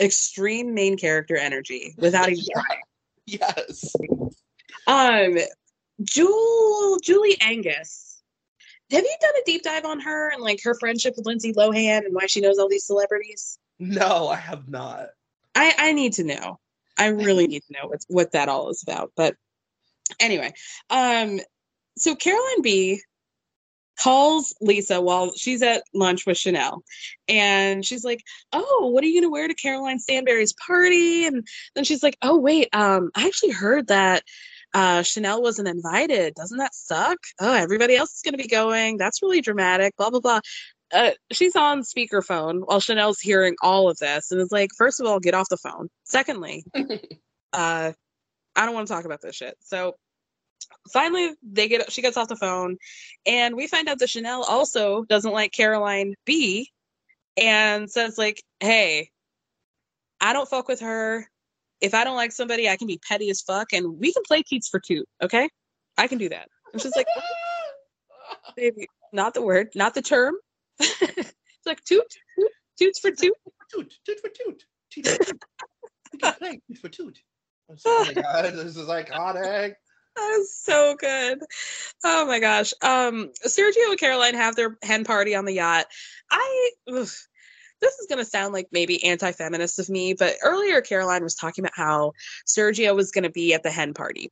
[0.00, 2.44] extreme main character energy without even
[3.26, 3.52] Yeah.
[3.52, 3.70] trying.
[3.70, 3.94] Yes.
[4.86, 5.38] Um,
[6.02, 8.13] Jewel, Julie Angus.
[8.90, 12.04] Have you done a deep dive on her and like her friendship with Lindsay Lohan
[12.04, 13.58] and why she knows all these celebrities?
[13.78, 15.08] No, I have not.
[15.54, 16.60] I I need to know.
[16.98, 19.12] I really need to know what what that all is about.
[19.16, 19.36] But
[20.20, 20.52] anyway,
[20.90, 21.40] um,
[21.96, 23.00] so Caroline B
[23.98, 26.84] calls Lesa while she's at lunch with Chanel,
[27.28, 31.84] and she's like, "Oh, what are you gonna wear to Caroline Stanbury's party?" And then
[31.84, 34.24] she's like, "Oh, wait, um, I actually heard that."
[34.74, 36.34] Uh, Chanel wasn't invited.
[36.34, 37.18] Doesn't that suck?
[37.40, 38.96] Oh, everybody else is going to be going.
[38.96, 39.96] That's really dramatic.
[39.96, 40.40] Blah blah blah.
[40.92, 45.06] Uh, she's on speakerphone while Chanel's hearing all of this, and it's like, first of
[45.06, 45.88] all, get off the phone.
[46.04, 47.92] Secondly, uh,
[48.56, 49.56] I don't want to talk about this shit.
[49.60, 49.94] So
[50.92, 52.76] finally, they get she gets off the phone,
[53.26, 56.70] and we find out that Chanel also doesn't like Caroline B,
[57.36, 59.10] and says like, "Hey,
[60.20, 61.28] I don't fuck with her.
[61.84, 64.42] If I don't like somebody, I can be petty as fuck, and we can play
[64.42, 65.06] teats for toot.
[65.22, 65.48] Okay,
[65.98, 67.06] I can do that." And she's like,
[68.56, 70.34] "Baby, not the word, not the term."
[70.78, 71.32] it's
[71.66, 72.02] like toot,
[72.38, 73.34] toot, toots for toot.
[73.72, 74.64] Toot, toot for toot.
[74.90, 75.44] Toot for toot.
[76.12, 77.18] We can play toot for toot.
[77.68, 79.74] I was like, oh my god, this is iconic.
[80.16, 81.40] That was so good.
[82.04, 82.72] Oh my gosh.
[82.82, 85.86] Um, Sergio and Caroline have their hen party on the yacht.
[86.30, 87.08] I ugh,
[87.80, 91.76] this is gonna sound like maybe anti-feminist of me, but earlier Caroline was talking about
[91.76, 92.12] how
[92.46, 94.30] Sergio was gonna be at the hen party,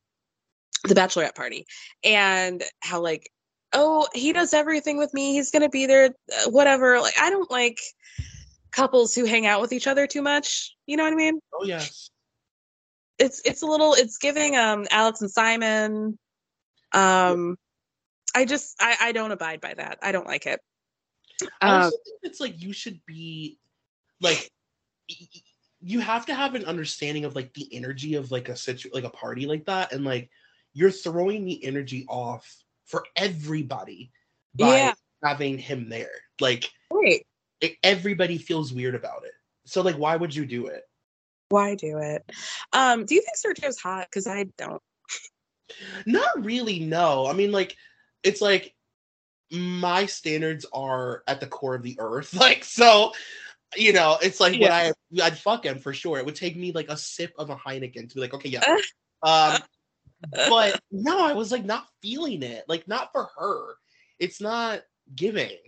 [0.84, 1.66] the bachelorette party,
[2.02, 3.30] and how like,
[3.72, 5.32] oh, he does everything with me.
[5.32, 7.00] He's gonna be there, uh, whatever.
[7.00, 7.78] Like, I don't like
[8.72, 10.74] couples who hang out with each other too much.
[10.86, 11.40] You know what I mean?
[11.52, 12.10] Oh yes.
[13.18, 16.18] it's it's a little it's giving um Alex and Simon.
[16.92, 17.56] Um
[18.34, 19.98] I just I I don't abide by that.
[20.02, 20.60] I don't like it.
[21.60, 23.58] I Um, also think it's like you should be
[24.20, 24.50] like
[25.80, 29.04] you have to have an understanding of like the energy of like a situ like
[29.04, 30.30] a party like that and like
[30.74, 34.12] you're throwing the energy off for everybody
[34.54, 34.94] by Yeah.
[35.24, 37.26] having him there like right.
[37.60, 39.32] it, everybody feels weird about it
[39.66, 40.84] so like why would you do it
[41.48, 42.24] why do it?
[42.72, 44.06] Um, do you think Sergio's hot?
[44.08, 44.80] Because I don't.
[46.06, 47.76] not really no i mean like
[48.22, 48.74] it's like
[49.52, 53.12] my standards are at the core of the earth like so
[53.76, 56.72] you know it's like when i i'd fuck him for sure it would take me
[56.72, 58.62] like a sip of a heineken to be like okay yeah
[59.22, 59.60] um
[60.48, 63.74] but no i was like not feeling it like not for her
[64.18, 64.82] it's not
[65.14, 65.58] giving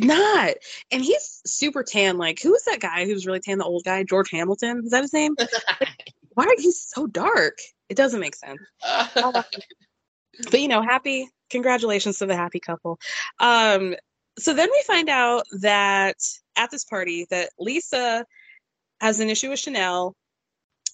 [0.00, 0.54] Not.
[0.92, 2.18] And he's super tan.
[2.18, 3.58] Like, who was that guy who was really tan?
[3.58, 4.82] The old guy, George Hamilton.
[4.84, 5.34] Is that his name?
[6.34, 7.58] Why are you so dark?
[7.88, 8.60] It doesn't make sense.
[10.50, 12.98] But you know, happy congratulations to the happy couple.
[13.40, 13.94] Um,
[14.38, 16.16] so then we find out that
[16.56, 18.24] at this party that Lesa
[19.00, 20.14] has an issue with Chanel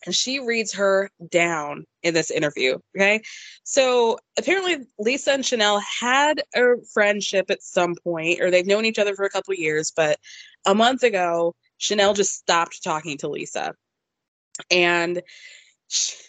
[0.06, 2.78] and she reads her down in this interview.
[2.96, 3.22] Okay.
[3.64, 8.98] So apparently Lesa and Chanel had a friendship at some point, or they've known each
[8.98, 10.18] other for a couple years, but
[10.66, 13.74] a month ago, Chanel just stopped talking to Lesa.
[14.70, 15.22] And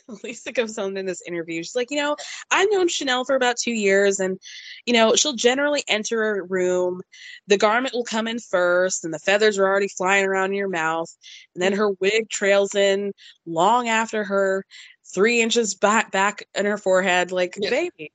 [0.23, 1.63] Lesa goes on in this interview.
[1.63, 2.15] She's like, you know,
[2.51, 4.39] I've known Chanel for about two years, and
[4.85, 7.01] you know, she'll generally enter a room.
[7.47, 10.69] The garment will come in first, and the feathers are already flying around in your
[10.69, 11.15] mouth,
[11.53, 11.77] and then mm.
[11.77, 13.13] her wig trails in
[13.45, 14.65] long after her,
[15.13, 17.31] three inches back back in her forehead.
[17.31, 17.69] Like, Yeah.
[17.69, 18.11] baby,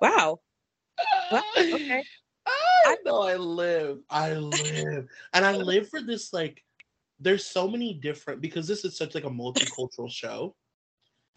[0.00, 0.40] wow,
[1.30, 2.04] Well, okay.
[2.84, 3.98] I know I live.
[4.10, 5.06] I live.
[5.32, 6.62] and I live for this like
[7.20, 10.56] there's so many different because this is such like a multicultural show.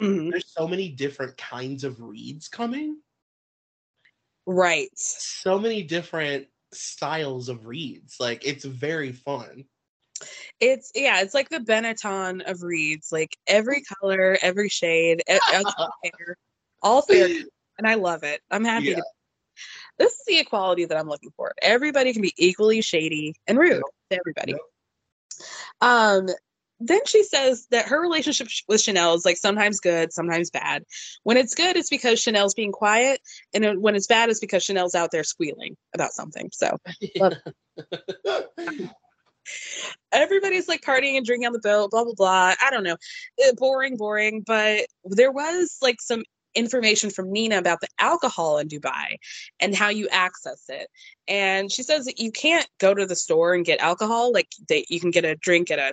[0.00, 0.30] Mhm.
[0.30, 3.00] There's so many different kinds of reads coming.
[4.46, 4.88] right?
[4.94, 8.16] So many different styles of reads.
[8.20, 9.64] Like it's very fun.
[10.60, 16.36] It's yeah, it's like the Benetton of reads, like every color, every shade, all fair,
[16.82, 17.28] all fair,
[17.78, 18.40] and I love it.
[18.50, 19.00] I'm happy Yeah.
[19.98, 21.52] This is the equality that I'm looking for.
[21.60, 24.52] Everybody can be equally shady and rude to everybody.
[24.52, 24.60] Yep.
[25.80, 26.28] Um,
[26.80, 30.84] then she says that her relationship with Chanel is like sometimes good, sometimes bad.
[31.22, 33.20] When it's good, it's because Chanel's being quiet,
[33.54, 36.50] and when it's bad, it's because Chanel's out there squealing about something.
[36.52, 36.76] So
[40.12, 42.54] everybody's like partying and drinking on the boat, blah blah blah.
[42.60, 42.96] I don't know,
[43.40, 44.42] Eh, boring, boring.
[44.46, 46.24] But there was like some
[46.54, 49.18] information from Nina about the alcohol in Dubai
[49.60, 50.88] and how you access it.
[51.28, 54.32] And she says that you can't go to the store and get alcohol.
[54.32, 55.92] Like they, you can get a drink at a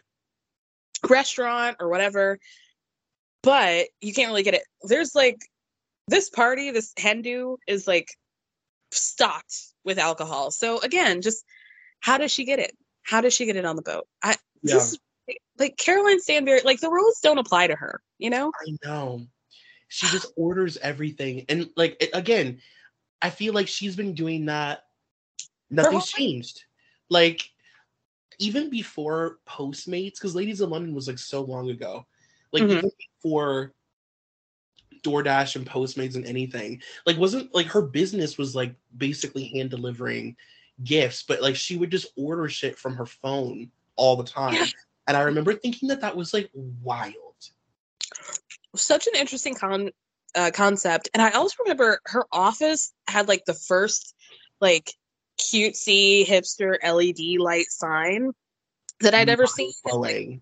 [1.10, 2.40] restaurant or whatever,
[3.42, 4.64] but you can't really get it.
[4.84, 5.40] There's like
[6.08, 8.10] this party, this Hindu is like
[8.92, 10.52] stocked with alcohol.
[10.52, 11.44] So again, just
[12.00, 12.76] how does she get it?
[13.04, 14.08] How does she get it on the boat?
[14.22, 14.76] I Yeah.
[14.76, 14.98] this
[15.58, 18.52] like Caroline Stanbury, like the rules don't apply to her, you know?
[18.68, 19.26] I know.
[19.88, 21.46] She just orders everything.
[21.50, 22.60] And like it, again,
[23.22, 24.84] I feel like she's been doing that.
[25.70, 26.64] Nothing's changed.
[27.10, 27.50] Like
[28.40, 32.06] even before Postmates, because Ladies of London was like so long ago.
[32.52, 32.78] Like Mhm.
[32.78, 33.74] even before
[35.04, 36.82] DoorDash and Postmates and anything.
[37.06, 40.36] Like wasn't like her business was like basically hand delivering
[40.84, 44.56] gifts, but like she would just order shit from her phone all the time.
[44.56, 44.66] Yeah.
[45.08, 47.14] And I remember thinking that that was like wild.
[48.76, 49.90] Such an interesting con
[50.36, 51.10] uh, concept.
[51.14, 54.16] And I also remember her office had like the first
[54.62, 54.92] like
[55.40, 58.32] cutesy hipster LED light sign
[59.00, 59.72] that I'd ever seen.
[59.86, 60.40] Like,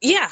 [0.00, 0.30] yeah,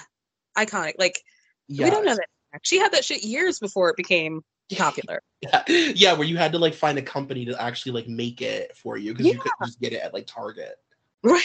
[0.56, 0.94] iconic.
[0.98, 1.20] Like
[1.68, 1.84] Yeah.
[1.84, 2.26] we don't know that.
[2.62, 4.42] She had that shit years before it became
[4.76, 5.22] popular.
[5.40, 5.62] Yeah.
[5.68, 8.96] yeah, where you had to like find a company to actually like make it for
[8.96, 10.74] you because you couldn't just get it at like Target.
[11.22, 11.42] Right.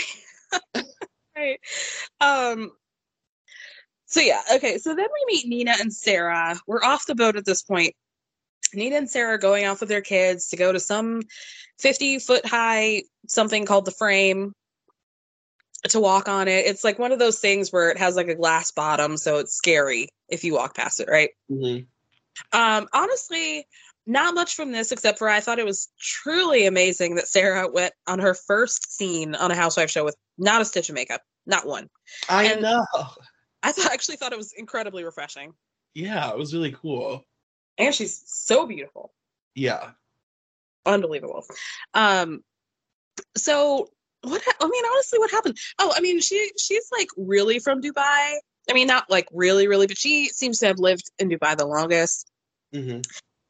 [1.38, 1.60] right.
[2.20, 2.72] Um
[4.08, 4.80] so yeah, okay.
[4.80, 6.60] So then we meet Nina and Sarah.
[6.66, 7.96] We're off the boat at this point.
[8.74, 11.22] Nina and Sarah are going off with their kids to go to some
[11.80, 14.54] 50 foot high something called the frame
[15.90, 16.66] to walk on it.
[16.66, 19.54] It's like one of those things where it has like a glass bottom, so it's
[19.54, 21.32] scary if you walk past it, right?
[21.52, 21.88] Mhm.
[22.52, 23.68] Um, honestly,
[24.06, 27.94] not much from this except for I thought it was truly amazing that Sarah went
[28.08, 31.66] on her first scene on a housewife show with not a stitch of makeup, not
[31.68, 31.90] one.
[32.30, 32.86] I And- know.
[33.62, 35.54] I thought actually thought it was incredibly refreshing,
[35.94, 37.24] Yeah, it was really cool.
[37.78, 39.14] And she's so beautiful,
[39.56, 39.92] Yeah.
[40.86, 41.46] unbelievable.
[41.94, 42.44] Um,
[43.38, 43.90] so
[44.22, 44.42] what?
[44.46, 45.58] ha- I mean, honestly, what happened?
[45.80, 48.38] Oh, I mean, she she's like really from Dubai.
[48.70, 51.66] I mean, not like really, really, but she seems to have lived in Dubai the
[51.66, 52.30] longest.
[52.74, 53.00] hmm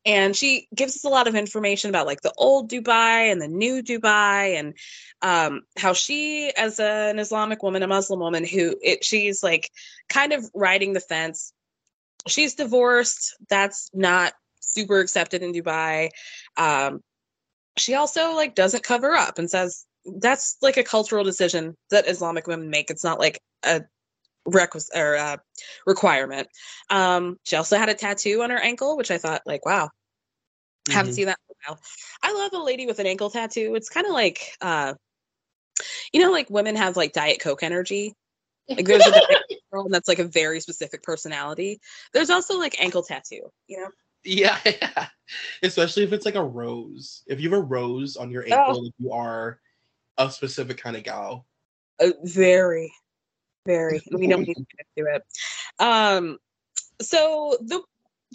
[0.05, 3.47] and she gives us a lot of information about like the old Dubai and the
[3.47, 4.73] new Dubai and
[5.21, 9.71] um, how she, as a, an Islamic woman, a Muslim woman, who it, she's like
[10.09, 11.53] kind of riding the fence.
[12.27, 13.35] She's divorced.
[13.49, 16.09] That's not super accepted in Dubai.
[16.57, 17.01] Um,
[17.77, 22.47] she also like doesn't cover up and says that's like a cultural decision that Islamic
[22.47, 22.89] women make.
[22.89, 23.81] It's not like a
[24.45, 25.37] requisite or uh,
[25.85, 26.47] requirement.
[26.89, 29.89] Um, she also had a tattoo on her ankle, which I thought like, wow,
[30.89, 31.15] haven't Mhm.
[31.15, 31.79] seen that in a while.
[32.21, 33.75] I love a lady with an ankle tattoo.
[33.75, 34.93] It's kind of like, uh,
[36.11, 38.13] you know, like women have like Diet Coke energy.
[38.69, 39.21] Like there's a
[39.73, 41.79] girl, and that's like a very specific personality.
[42.13, 43.41] There's also like ankle tattoo.
[43.67, 43.89] You know,
[44.23, 45.07] Yeah, yeah.
[45.61, 47.23] Especially if it's like a rose.
[47.27, 48.51] If you have a rose on your Oh.
[48.51, 49.59] ankle, you are
[50.17, 51.45] a specific kind of gal.
[51.99, 52.93] uh, very,
[53.65, 54.01] very.
[54.11, 55.23] We don't need to get into it.
[55.83, 56.37] Um,
[57.01, 57.81] so the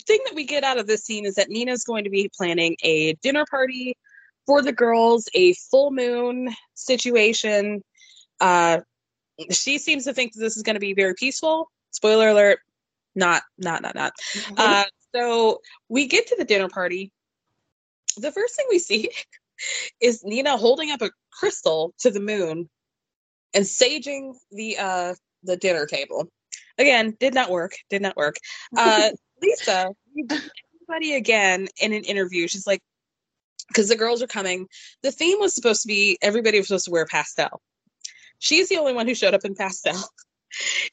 [0.07, 2.77] thing that we get out of this scene is that Nina's going to be planning
[2.83, 3.97] a dinner party
[4.47, 7.83] for the girls, a full moon situation.
[8.41, 8.81] Uh,
[9.51, 11.71] she seems to think that this is going to be very peaceful.
[11.91, 12.61] Spoiler alert,
[13.15, 14.13] not, not, not, not.
[14.57, 14.85] Uh,
[15.15, 17.13] so we get to the dinner party.
[18.17, 19.11] The first thing we see
[20.01, 22.69] is Nina holding up a crystal to the moon
[23.55, 25.15] and saging the uh
[25.45, 26.29] the dinner table.
[26.79, 27.73] Again, did not work.
[27.91, 28.37] Did not work.
[28.77, 29.11] Uh
[29.43, 32.83] Lesa, everybody again in an interview, she's like,
[33.69, 34.67] because the girls are coming.
[35.03, 37.61] The theme was supposed to be everybody was supposed to wear pastel.
[38.39, 39.97] She's the only one who showed up in pastel.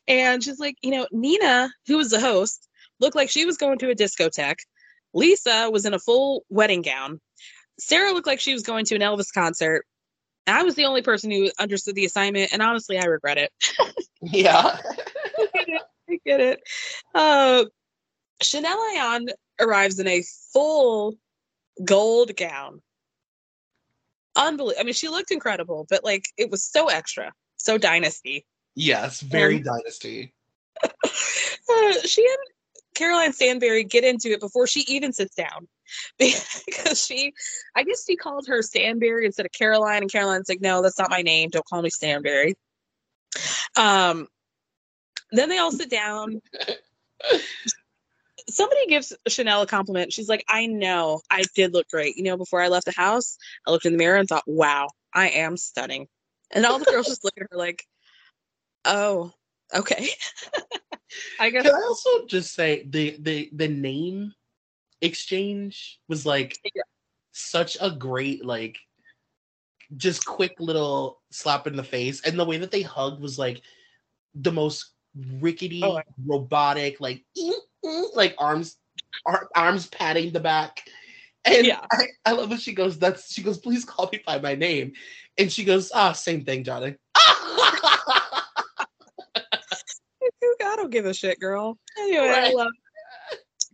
[0.06, 2.68] And she's like, you know, Nina, who was the host,
[3.00, 4.60] looked like she was going to a discotheque.
[5.14, 7.22] Lesa was in a full wedding gown.
[7.80, 9.86] Sarah looked like she was going to an Elvis concert.
[10.46, 13.52] I was the only person who understood the assignment, and honestly, I regret it.
[14.22, 14.78] Yeah.
[15.38, 15.82] I get it.
[16.10, 16.60] I get it.
[17.14, 17.66] Uh,
[18.42, 19.28] Chanel Ayan
[19.60, 21.16] arrives in a full
[21.84, 22.82] gold gown.
[24.36, 24.80] Unbelievable.
[24.80, 28.46] I mean, she looked incredible, but like it was so extra, So dynasty.
[28.76, 30.34] Yes, very Um, dynasty.
[31.68, 32.38] Uh, she and
[32.94, 35.68] Caroline Stanbury get into it before she even sits down
[36.20, 37.34] because she,
[37.76, 41.10] I guess she called her Stanbury instead of Caroline, and Caroline's like, "No, that's not
[41.10, 41.50] my name.
[41.50, 42.54] Don't call me Stanbury."
[43.76, 44.28] Um,
[45.32, 46.40] then they all sit down.
[48.50, 50.14] Somebody gives Chanel a compliment.
[50.14, 52.16] She's like, "I know, I did look great.
[52.16, 54.90] You know, before I left the house, I looked in the mirror and thought, wow,
[55.14, 56.08] I am stunning."
[56.52, 57.84] And all the girls just look at her like,
[58.86, 59.32] "Oh,
[59.74, 60.10] okay."
[61.40, 64.34] I guess Can I also just say the the the name
[65.02, 66.84] exchange was like Yeah.
[67.32, 68.78] such a great like
[69.98, 73.62] just quick little slap in the face, and the way that they hugged was like
[74.34, 77.24] the most rickety, Oh, robotic, like
[78.14, 78.78] like arms
[79.26, 80.84] ar- arms patting the back.
[81.44, 81.82] And Yeah.
[81.92, 84.94] I, I love when she goes, that's she goes, please call me by my name.
[85.38, 86.96] And she goes, ah, same thing, darling.
[87.16, 88.42] I
[90.78, 91.78] don't give a shit, girl.
[91.98, 92.56] Anyway, I Right.
[92.56, 92.72] love.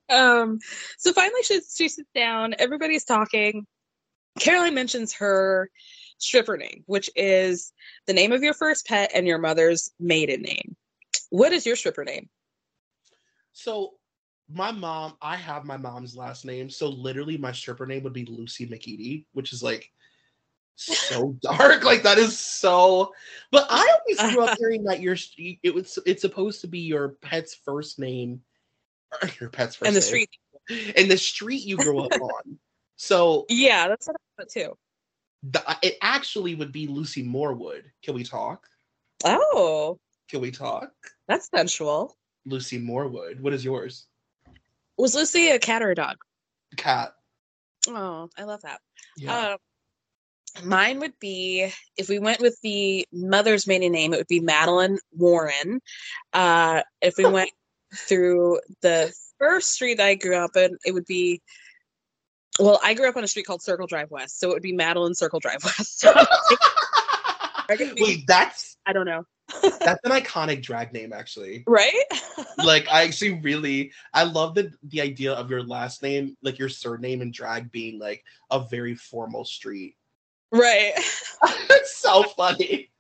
[0.10, 0.60] Um,
[0.98, 2.54] so finally, she she sits down.
[2.60, 3.66] Everybody's talking.
[4.40, 5.70] Caroline mentions her
[6.18, 7.72] stripper name, which is
[8.08, 10.76] the name of your first pet and your mother's maiden name.
[11.30, 12.30] What is your stripper name?
[13.54, 13.94] So
[14.54, 16.70] my mom, I have my mom's last name.
[16.70, 19.90] So literally my stripper name would be Lucy McEady, which is like
[20.76, 21.84] so dark.
[21.84, 23.14] Like that is so
[23.52, 25.16] but I always grew up hearing that your
[25.64, 28.42] it was it's supposed to be your pet's first name
[29.40, 30.30] your pet's first and the name, street.
[30.96, 32.58] and the street you grew up on.
[32.96, 34.78] So Yeah, that's what I thought too.
[35.44, 37.84] the, uh, it actually would be Lucy Morewood.
[38.04, 38.68] Can we talk?
[39.26, 40.00] Oh,
[40.30, 40.92] Can we talk?
[41.28, 42.16] that's sensual.
[42.46, 43.40] Lucy Morewood.
[43.42, 44.08] What is yours?
[45.02, 46.18] Was Lucy a cat or a dog?
[46.78, 47.14] Cat.
[47.88, 48.82] Oh, I love that.
[49.18, 49.56] Yeah.
[49.56, 54.42] Um, mine would be if we went with the mother's maiden name, it would be
[54.42, 55.80] Madeline Warren.
[56.34, 57.50] Uh, if we went
[57.96, 61.42] through the first street I grew up in, it would be.
[62.60, 64.74] Well, I grew up on a street called Circle Drive West, so it would be
[64.74, 66.06] Madeline Circle Drive West.
[67.98, 69.24] Wait, that's I don't know,
[69.62, 71.64] that's an iconic drag name actually.
[71.68, 72.04] right?
[72.64, 76.70] like I actually really I love the the idea of your last name, like your
[76.70, 79.96] surname and drag being like a very formal street.
[80.52, 80.94] right.
[81.44, 82.92] it's so funny.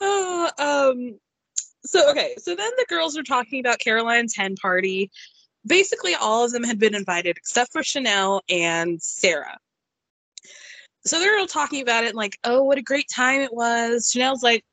[0.00, 1.18] Uh, um
[1.84, 5.10] so okay so then the girls are talking about caroline's hen party
[5.66, 9.58] basically all of them had been invited except for chanel and sarah
[11.04, 14.10] so they're all talking about it and like oh what a great time it was.
[14.12, 14.64] Chanel's like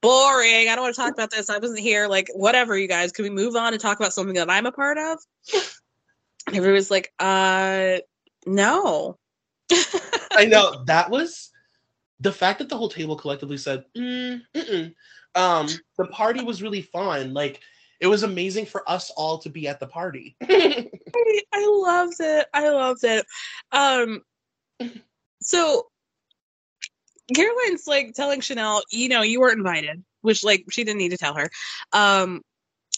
[0.00, 0.68] boring.
[0.68, 1.50] I don't want to talk about this.
[1.50, 2.08] I wasn't here.
[2.08, 3.12] Like whatever you guys.
[3.12, 5.18] Can we move on and talk about something that i'm a part of?
[6.44, 7.98] And everyone's like uh
[8.46, 9.16] no.
[10.32, 10.82] I know.
[10.86, 11.50] That was
[12.18, 14.42] the fact that the whole table collectively said, mm,
[15.34, 17.32] um, the party was really fun.
[17.32, 17.60] Like
[18.00, 20.36] it was amazing for us all to be at the party.
[20.42, 22.46] I, I loved it.
[22.52, 23.26] I loved it.
[23.70, 24.22] Um,
[25.42, 25.86] so
[27.34, 31.18] Caroline's like telling Chanel, you know, you weren't invited, which like she didn't need to
[31.18, 31.50] tell her.
[31.92, 32.42] Um,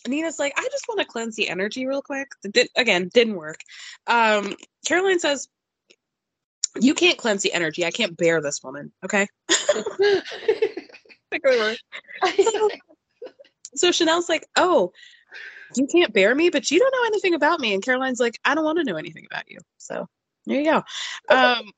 [0.07, 2.29] Nina's like, I just want to cleanse the energy real quick.
[2.51, 3.61] Did, again, didn't work.
[4.07, 4.55] Um,
[4.87, 5.49] Caroline says,
[6.79, 7.85] you can't cleanse the energy.
[7.87, 8.93] I can't bear this woman.
[9.05, 9.27] Okay.
[13.75, 14.93] so Chanel's like, oh,
[15.77, 17.75] you can't bear me, but you don't know anything about me.
[17.75, 19.59] And Caroline's like, I don't want to know anything about you.
[19.79, 20.07] So
[20.47, 20.83] there you go.
[21.35, 21.71] Um,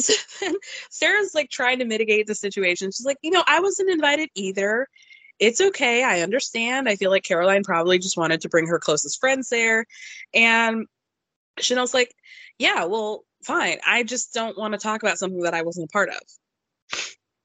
[0.00, 0.54] so then
[0.90, 2.90] Sarah's like trying to mitigate the situation.
[2.90, 4.88] She's like, you know, I wasn't invited either.
[5.38, 6.04] It's okay.
[6.04, 6.88] I understand.
[6.88, 9.86] I feel like Caroline probably just wanted to bring her closest friends there.
[10.34, 10.86] And
[11.58, 12.14] Chanel's like,
[12.58, 13.78] yeah, well, fine.
[13.86, 16.20] I just don't want to talk about something that I wasn't a part of.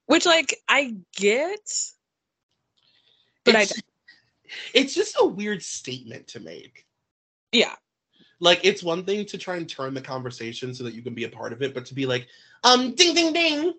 [0.08, 1.62] Which, like, I get,
[3.44, 3.82] but I it's,
[4.74, 6.86] it's just a weird statement to make.
[7.52, 7.76] yeah.
[8.40, 11.24] Like it's one thing to try and turn the conversation so that you can be
[11.24, 12.28] a part of it, but to be like,
[12.64, 13.74] um, ding ding ding.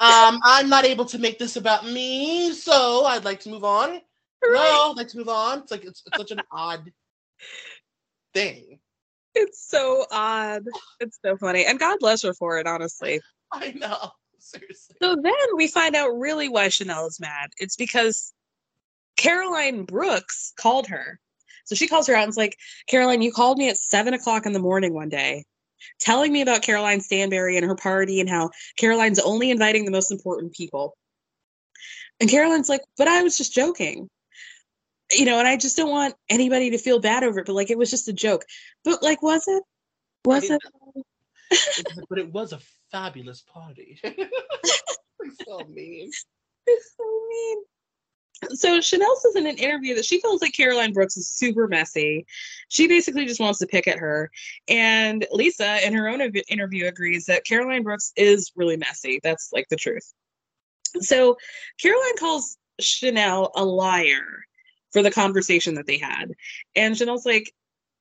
[0.00, 4.00] Um, I'm not able to make this about me, so I'd like to move on.
[4.42, 5.58] No, I'd like to move on.
[5.58, 6.90] It's like it's, it's such an odd
[8.32, 8.78] thing.
[9.34, 10.64] It's so odd.
[10.98, 11.66] It's so funny.
[11.66, 13.20] And God bless her for it, honestly.
[13.52, 14.12] I know.
[14.38, 14.96] Seriously.
[15.02, 17.50] So then we find out really why Chanel is mad.
[17.58, 18.32] It's because
[19.16, 21.20] Caroline Brooks called her.
[21.70, 22.58] So she calls her out and's like,
[22.88, 25.44] Caroline, you called me at seven o'clock in the morning one day,
[26.00, 30.10] telling me about Caroline Stanbury and her party and how Caroline's only inviting the most
[30.10, 30.96] important people.
[32.18, 34.10] And Caroline's like, but I was just joking.
[35.12, 37.70] You know, and I just don't want anybody to feel bad over it, but like
[37.70, 38.44] it was just a joke.
[38.84, 39.62] But like, was it?
[40.24, 40.60] Was it?
[42.08, 42.58] but it was a
[42.90, 44.00] fabulous party.
[45.22, 46.10] It's so mean.
[46.66, 47.58] It's so mean.
[48.54, 52.26] So Chanel says in an interview that she feels like Caroline Brooks is super messy.
[52.68, 54.30] She basically just wants to pick at her.
[54.66, 59.20] And Lesa, in her own interview, agrees that Caroline Brooks is really messy.
[59.22, 60.12] That's like the truth.
[61.00, 61.36] So
[61.80, 64.44] Caroline calls Chanel a liar
[64.92, 66.32] for the conversation that they had.
[66.74, 67.52] And Chanel's like,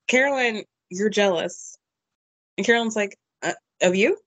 [0.08, 1.78] Caroline, you're jealous.
[2.58, 4.18] And Caroline's like, uh, of you?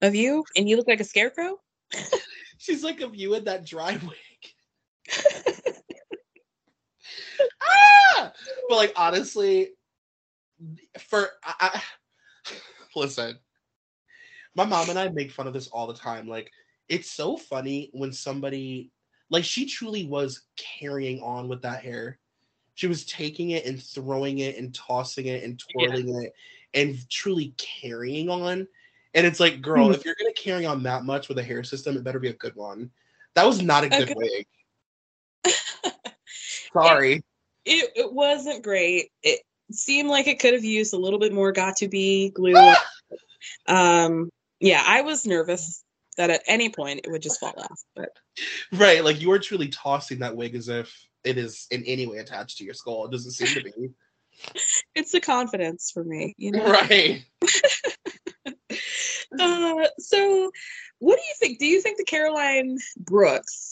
[0.00, 0.44] Of you?
[0.56, 1.58] And you look like a scarecrow?
[2.58, 4.16] She's like of you in that dry wig.
[7.62, 8.32] ah!
[8.68, 9.70] But like honestly,
[10.98, 11.80] for I,
[12.46, 12.52] I,
[12.96, 13.38] listen,
[14.54, 16.28] my mom and I make fun of this all the time.
[16.28, 16.50] Like
[16.88, 18.90] it's so funny when somebody
[19.30, 22.18] like she truly was carrying on with that hair.
[22.74, 26.32] She was taking it and throwing it and tossing it and twirling it
[26.74, 28.66] and truly carrying on.
[29.14, 29.94] And it's like, girl, Mhm.
[29.94, 32.34] if you're gonna carry on that much with a hair system, it better be a
[32.34, 32.90] good one.
[33.34, 34.14] That was not a good Okay.
[34.14, 34.46] wig.
[36.72, 37.22] Sorry.
[37.64, 39.10] It, it wasn't great.
[39.22, 39.40] It
[39.70, 42.74] seemed like it could have used a little bit more got2b glue.
[43.66, 45.82] um, yeah, I was nervous
[46.16, 47.80] that at any point it would just fall off.
[47.96, 48.10] But
[48.72, 50.94] Right, like you are truly tossing that wig as if
[51.24, 53.06] it is in any way attached to your skull.
[53.06, 53.90] It doesn't seem to be.
[54.94, 56.64] it's the confidence for me, you know.
[56.64, 57.24] right.
[59.40, 60.50] Uh, so,
[60.98, 61.58] what do you think?
[61.58, 63.71] Do you think the Caroline Brooks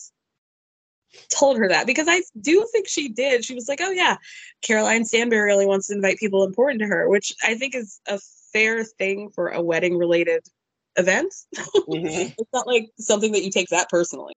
[1.31, 1.87] told her that?
[1.87, 3.45] Because I do think she did.
[3.45, 4.17] She was like, "Oh yeah,
[4.63, 8.19] Caroline Stanbury really wants to invite people important to her," which I think is a
[8.53, 10.47] fair thing for a wedding-related
[10.97, 11.33] event.
[11.57, 12.35] Mhm.
[12.39, 14.35] it's not like something that you take that personally.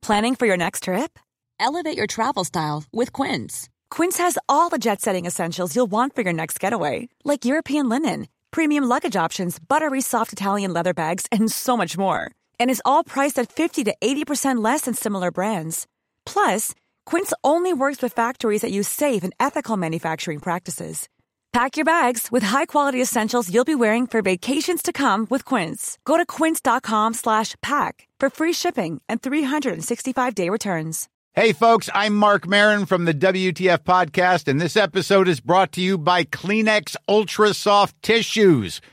[0.00, 1.18] Planning for your next trip?
[1.60, 3.68] Elevate your travel style with Quince.
[3.88, 7.88] Quince has all the jet setting essentials you'll want for your next getaway, like European
[7.88, 12.32] linen, premium luggage options, buttery soft Italian leather bags, and so much more.
[12.62, 15.88] And is all priced at 50 to 80% less than similar brands.
[16.24, 21.08] Plus, Quince only works with factories that use safe and ethical manufacturing practices.
[21.52, 25.98] Pack your bags with high-quality essentials you'll be wearing for vacations to come with Quince.
[26.06, 31.08] Go to quince.com slash pack for free shipping and 365-day returns.
[31.34, 35.80] Hey, folks, I'm Marc Maron from the WTF Podcast, and this episode is brought to
[35.80, 38.80] you by Kleenex Ultra Soft Tissues,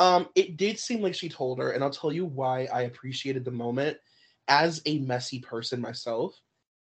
[0.00, 3.44] Um, it did seem like she told her, and I'll tell you why I appreciated
[3.44, 3.98] the moment.
[4.48, 6.34] As a messy person myself,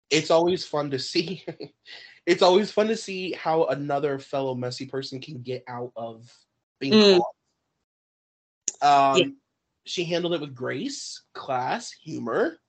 [0.10, 1.44] it's always fun to see.
[2.26, 6.34] it's always fun to see how another fellow messy person can get out of
[6.80, 7.20] being Mm.
[8.82, 9.14] caught.
[9.14, 9.26] Um, Yeah.
[9.86, 12.62] she handled it with grace, class, humor.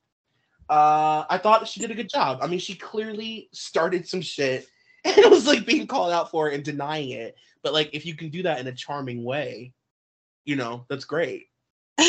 [0.68, 2.40] Uh, I thought she did a good job.
[2.42, 4.66] I mean, she clearly started some shit
[5.04, 7.36] and it was like being called out for and denying it.
[7.62, 9.72] But like, if you can do that in a charming way,
[10.44, 11.46] you know, that's great.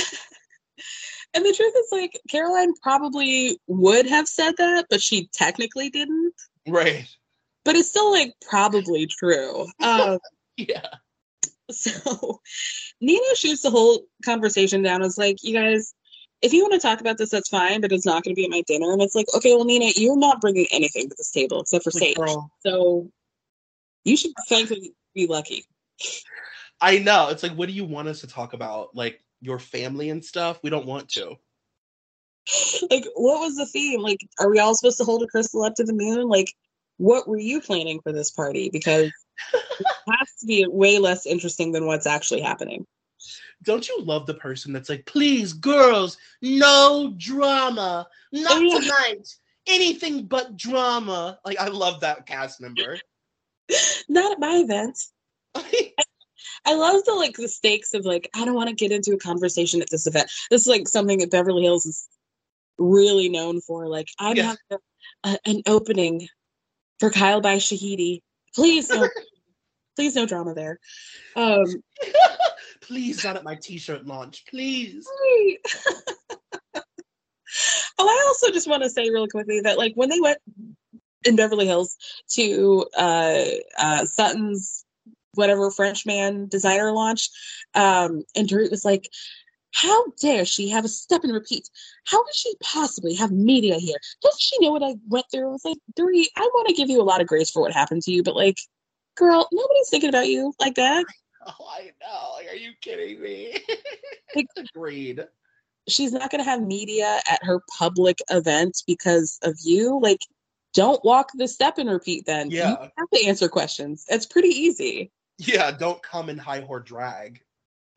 [1.36, 6.34] And the truth is, like, Caroline probably would have said that, but she technically didn't.
[6.68, 7.08] Right.
[7.66, 9.66] But it's still, like, probably true.
[9.82, 10.20] Um,
[10.58, 10.86] Yeah.
[11.72, 12.40] so
[13.02, 15.96] Nina shoots the whole conversation down as like, you guys,
[16.44, 18.46] if you want to talk about this, that's fine, but it's not going to be
[18.46, 18.94] at my dinner.
[18.94, 21.92] And it's like, okay, well, Nina, you're not bringing anything to this table except for
[21.96, 22.16] Like, sage.
[22.16, 23.10] girl, So
[24.04, 25.66] you should frankly be lucky.
[26.84, 27.30] I know.
[27.30, 28.94] It's like, what do you want us to talk about?
[28.94, 30.60] Like your family and stuff?
[30.62, 31.30] We don't want to.
[32.92, 34.02] like, what was the theme?
[34.02, 36.28] Like, are we all supposed to hold a crystal up to the moon?
[36.28, 36.54] Like,
[36.98, 38.70] what were you planning for this party?
[38.70, 39.14] Because
[39.54, 42.86] it has to be way less interesting than what's actually happening.
[43.64, 49.34] Don't you love the person that's like, please, girls, no drama, not Oh, tonight,
[49.68, 51.40] anything but drama?
[51.46, 53.00] Like, I love that cast member.
[54.10, 55.00] Not at my event.
[56.66, 59.18] I love the like the stakes of like I don't want to get into a
[59.18, 60.32] conversation at this event.
[60.50, 62.08] This is like something that Beverly Hills is
[62.78, 63.88] really known for.
[63.88, 64.44] Like I'm Yeah.
[64.44, 64.78] having a,
[65.30, 66.28] a, an opening
[67.00, 68.22] for Kyle by Shahidi.
[68.56, 69.10] Please no,
[69.96, 70.80] please no drama there.
[71.36, 71.66] Um,
[72.82, 75.06] please, not at my t-shirt launch, please.
[75.22, 75.58] Right.
[77.98, 80.38] oh, I also just want to say really quickly that like when they went
[81.26, 81.98] in Beverly Hills
[82.32, 83.44] to uh,
[83.78, 84.83] uh, Sutton's
[85.36, 87.30] whatever French man designer launch,
[87.76, 89.10] um, and Dorit was like,
[89.74, 91.70] How dare she have a step and repeat?
[92.06, 93.98] How could she possibly have media here?
[94.22, 95.48] Doesn't she know what I went through?
[95.50, 97.74] I was like, Dorit, I want to give you a lot of grace for what
[97.74, 98.58] happened to you, but like,
[99.16, 101.06] girl, nobody's thinking about you like that.
[101.46, 102.34] Oh, I know.
[102.36, 103.58] Like, are you kidding me?
[104.36, 105.28] Like, Agreed.
[105.88, 110.00] she's not going to have media at her public event because of you.
[110.02, 110.18] Like,
[110.74, 112.50] don't walk the step and repeat then.
[112.50, 112.88] You Yeah.
[112.98, 114.04] have to answer questions.
[114.10, 115.12] It's pretty easy.
[115.38, 117.42] Yeah, don't come in high whore drag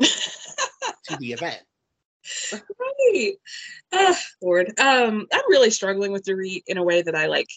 [0.01, 1.61] to the event.
[2.53, 3.32] right.
[3.93, 4.68] Ah, Lord.
[4.80, 7.49] Um, I'm really struggling with Dorit in a way that I like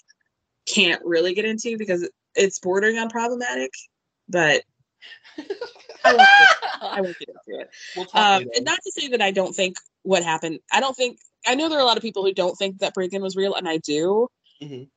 [0.67, 3.71] can't really get into because it's bordering on problematic,
[4.27, 4.63] but
[6.05, 6.49] I won't, get-
[6.81, 7.69] I won't get into it.
[7.95, 10.59] We'll Um, and not to say that I don't think what happened.
[10.71, 12.93] I don't think I know there are a lot of people who don't think that
[12.93, 14.27] break-in was real, and I do.
[14.61, 14.89] Mhm.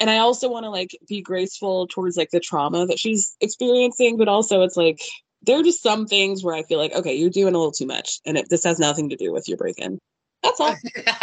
[0.00, 4.16] And I also want to like be graceful towards like the trauma that she's experiencing,
[4.16, 5.00] but also it's like
[5.42, 7.86] there are just some things where I feel like okay, you're doing a little too
[7.86, 9.98] much, and it, this has nothing to do with your break-in.
[10.42, 10.76] That's all.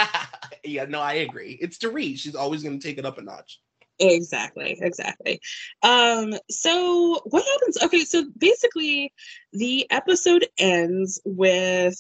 [0.64, 1.58] yeah, no, I agree.
[1.62, 2.18] It's Dorit.
[2.18, 3.60] She's always going to take it up a notch.
[3.98, 5.40] Exactly, exactly.
[5.82, 7.82] Um, so what happens?
[7.82, 9.14] Okay, so basically
[9.54, 11.98] the episode ends with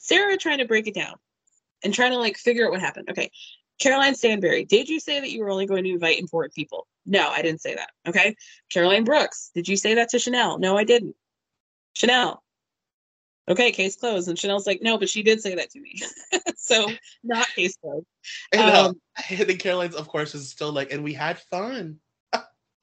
[0.00, 1.14] Sarah trying to break it down
[1.84, 3.10] and trying to like figure out what happened.
[3.10, 3.30] Okay.
[3.78, 6.86] Caroline Stanbury, did you say that you were only going to invite important people?
[7.04, 7.90] No, I didn't say that.
[8.08, 8.36] Okay.
[8.72, 10.58] Caroline Brooks, did you say that to Chanel?
[10.58, 11.14] No, I didn't.
[11.94, 12.42] Chanel.
[13.48, 14.28] Okay, case closed.
[14.28, 16.00] And Chanel's like, no, but she did say that to me.
[16.56, 16.90] so
[17.22, 18.06] not case closed.
[18.52, 19.00] And, uh, Um,
[19.30, 22.00] and then Caroline's, of course, is still like, and we had fun.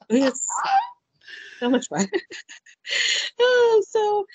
[0.09, 0.47] It's
[1.59, 2.07] so much fun.
[3.39, 4.25] oh, so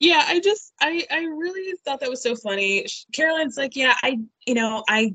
[0.00, 2.86] yeah, I just I I really thought that was so funny.
[3.12, 5.14] Caroline's like, yeah, I you know I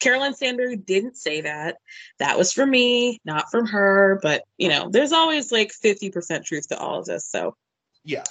[0.00, 1.78] Caroline Stanbury didn't say that.
[2.18, 4.18] That was from me, not from her.
[4.22, 7.26] But you know, there's always like fifty percent truth to all of this.
[7.26, 7.56] So,
[8.04, 8.24] Yeah.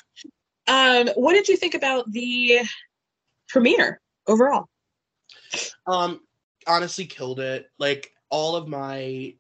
[0.68, 2.62] um, what did you think about the
[3.50, 4.70] premiere overall?
[5.86, 6.22] Um,
[6.66, 7.68] honestly, killed it.
[7.78, 9.36] Like all of my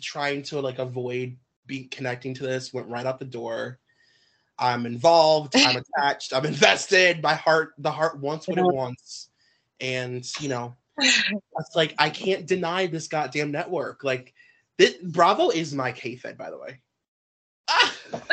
[0.00, 1.36] trying to like avoid
[1.66, 3.78] be connecting to this went right out the door.
[4.58, 5.54] I'm involved.
[5.56, 6.32] I'm attached.
[6.34, 7.22] I'm invested.
[7.22, 9.30] My heart, the heart wants what it wants,
[9.80, 14.04] and you know, it's like I can't deny this goddamn network.
[14.04, 14.34] Like,
[14.78, 16.80] this, Bravo is my K-Fed, by the way.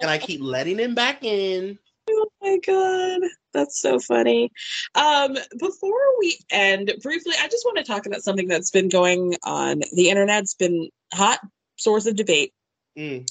[0.00, 1.78] and I keep letting him back in.
[2.10, 3.20] Oh my god,
[3.52, 4.50] that's so funny.
[4.94, 9.36] Um, before we end, briefly, I just want to talk about something that's been going
[9.42, 10.42] on the internet.
[10.42, 11.40] It's been hot
[11.76, 12.52] source of debate.
[12.98, 13.26] Mm,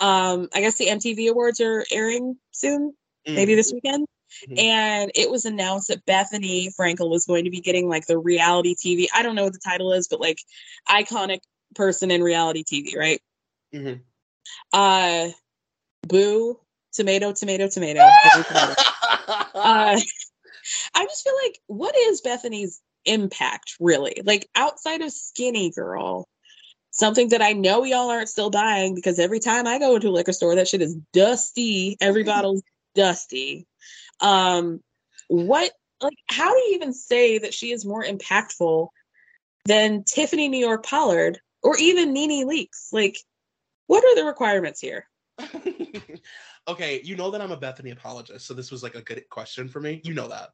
[0.00, 2.94] Um, I guess the MTV Awards are airing soon,
[3.26, 3.34] mm.
[3.34, 4.06] maybe this weekend.
[4.48, 4.58] Mhm.
[4.58, 8.74] And it was announced that Bethenny Frankel was going to be getting like the reality
[8.74, 9.06] TV.
[9.14, 10.38] I don't know what the title is, but like
[10.88, 11.40] iconic
[11.74, 13.20] person in reality TV, right?
[13.72, 14.00] Mhm.
[14.72, 15.30] Uh,
[16.06, 16.60] boo,
[16.92, 18.00] tomato, tomato, tomato.
[18.32, 18.74] tomato.
[19.54, 20.00] uh,
[20.94, 24.22] I just feel like what is Bethenny's impact really?
[24.24, 26.26] Like outside of Skinny Girl,
[26.90, 30.10] something that I know y'all aren't still buying because every time I go into a
[30.10, 31.96] liquor store, that shit is dusty.
[32.00, 32.62] Every bottle's
[32.94, 33.66] dusty.
[34.20, 34.80] Um,
[35.28, 38.88] what like how do you even say that she is more impactful
[39.64, 42.92] than Tiffany New York Pollard or even Nene Leakes?
[42.92, 43.16] Like,
[43.86, 45.06] what are the requirements here?
[46.68, 49.68] okay, you know that I'm a Bethenny apologist, so this was like a good question
[49.68, 50.00] for me.
[50.04, 50.50] You know that.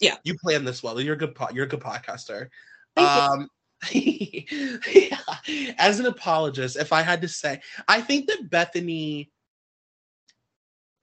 [0.00, 0.16] Yeah.
[0.24, 1.00] You plan this well.
[1.00, 2.48] You're a good po- you're a good podcaster.
[2.94, 3.48] Thank um
[3.92, 5.18] yeah.
[5.78, 9.28] as an apologist, if I had to say, I think that Bethenny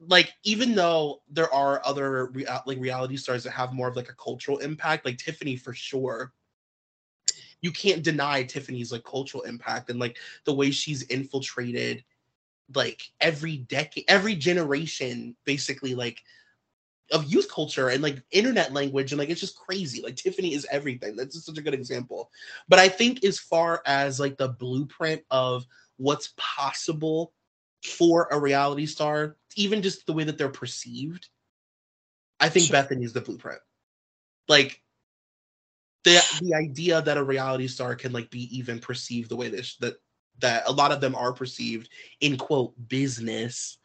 [0.08, 4.10] like even though there are other rea- like reality stars that have more of like
[4.10, 6.34] a cultural impact, like Tiffany for sure.
[7.62, 12.04] You can't deny Tiffany's like cultural impact and like the way she's infiltrated
[12.74, 16.24] like every decade every generation basically like
[17.12, 20.02] of youth culture and like internet language and like it's just crazy.
[20.02, 21.16] Like tiffany is everything.
[21.16, 22.32] That's just such a good example.
[22.68, 25.66] But i think as far as like the blueprint of
[25.98, 27.34] what's possible
[27.84, 31.30] for a reality star even just the way that they're perceived
[32.40, 32.78] i think Sure.
[32.78, 33.60] bethenny's the blueprint.
[34.48, 34.82] Like
[36.04, 39.66] the the idea that a reality star can like be even perceived the way that
[39.66, 39.96] sh- that
[40.40, 41.90] that a lot of them are perceived
[42.22, 43.78] in quote business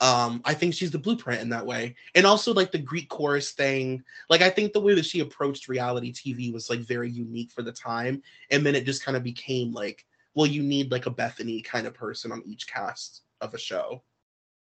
[0.00, 1.94] um i think she's the blueprint in that way.
[2.14, 5.68] And also like the greek chorus thing like i think the way that she approached
[5.68, 8.22] reality tv was like very unique for the time.
[8.50, 11.86] And then it just kind of became like well you need like a bethenny kind
[11.86, 14.02] of person on each cast of a show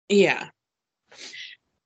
[0.10, 0.50] Yeah.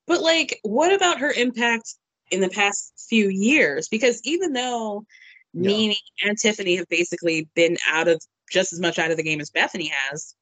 [0.08, 1.96] But like, what about her impact
[2.32, 3.88] in the past few years?
[3.90, 5.06] Because even though
[5.54, 5.72] Yeah.
[5.72, 8.22] Nene and Tiffany have basically been out of
[8.52, 10.36] just as much out of the game as Bethenny has,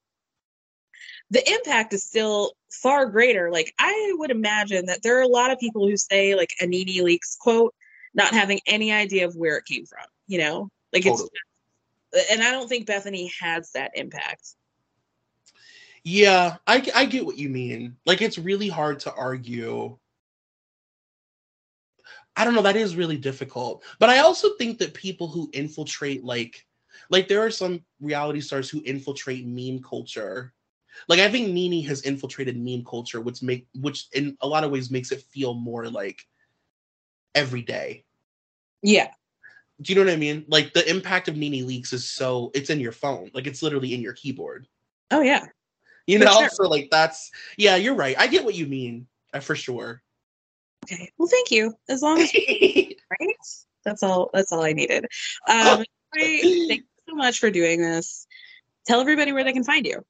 [1.30, 3.52] the impact is still far greater.
[3.52, 6.66] Like I would imagine that there are a lot of people who say like a
[6.66, 7.74] NeNe Leakes quote,
[8.14, 10.06] not having any idea of where it came from.
[10.28, 11.30] You know, like totally.
[12.14, 14.56] it's, and I don't think Bethenny has that impact.
[16.04, 17.96] Yeah, I I get what you mean.
[18.06, 19.98] Like it's really hard to argue.
[22.36, 23.84] I don't know, that is really difficult.
[24.00, 26.66] But I also think that people who infiltrate like
[27.10, 30.54] like there are some reality stars who infiltrate meme culture.
[31.08, 34.72] Like I think NeNe has infiltrated meme culture, which make which in a lot of
[34.72, 36.26] ways makes it feel more like
[37.36, 38.06] every day.
[38.82, 39.12] Yeah.
[39.82, 40.46] Do you know what I mean?
[40.48, 43.30] Like the impact of NeNe Leakes is so it's in your phone.
[43.34, 44.68] Like it's literally in your keyboard.
[45.12, 45.46] Oh yeah.
[46.08, 46.50] You know, sure.
[46.50, 48.16] so like that's yeah, you're right.
[48.18, 50.02] I get what you mean uh, for sure.
[50.86, 51.74] Okay, well, thank you.
[51.90, 52.34] As long as
[53.20, 53.38] right,
[53.86, 54.30] that's all.
[54.34, 55.06] That's all I needed.
[55.48, 55.84] Um,
[56.18, 58.28] thank you so much for doing this.
[58.86, 60.04] Tell everybody where they can find you.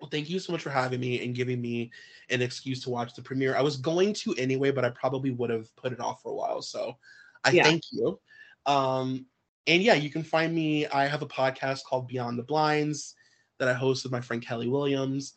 [0.00, 1.90] Well, thank you so much for having me and giving me
[2.30, 3.56] an excuse to watch the premiere.
[3.56, 6.34] I was going to anyway, but I probably would have put it off for a
[6.34, 6.62] while.
[6.62, 6.96] So
[7.44, 7.64] I yeah.
[7.64, 8.18] thank you.
[8.66, 9.26] Um,
[9.66, 10.86] and yeah, you can find me.
[10.86, 13.14] I have a podcast called Beyond the Blinds
[13.60, 15.34] that I host with my friend Kelly Williams.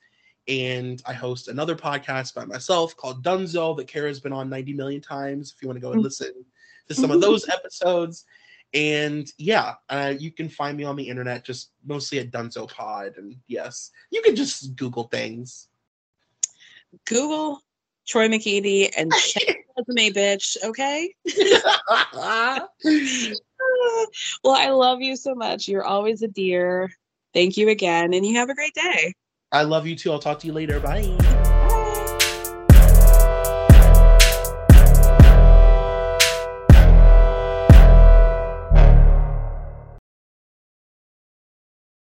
[0.48, 5.02] And I host another podcast by myself called Dunzo that Kara's been on 90 million
[5.02, 5.54] times.
[5.56, 6.04] If you want to go and mm.
[6.04, 6.34] listen
[6.88, 8.26] to some of those episodes.
[8.74, 13.14] And yeah, uh, you can find me on the internet just mostly at Dunzo Pod.
[13.18, 15.68] And yes, you can just Google things.
[17.06, 17.62] Google
[18.08, 19.12] Troy McEady and
[19.78, 20.58] resume, bitch.
[20.64, 21.16] Okay.
[24.44, 25.68] well, I love you so much.
[25.68, 26.92] You're always a dear.
[27.34, 29.14] Thank you again, and you have a great day.
[29.52, 30.12] I love you too.
[30.12, 30.80] I'll talk to you later.
[30.80, 31.42] Bye.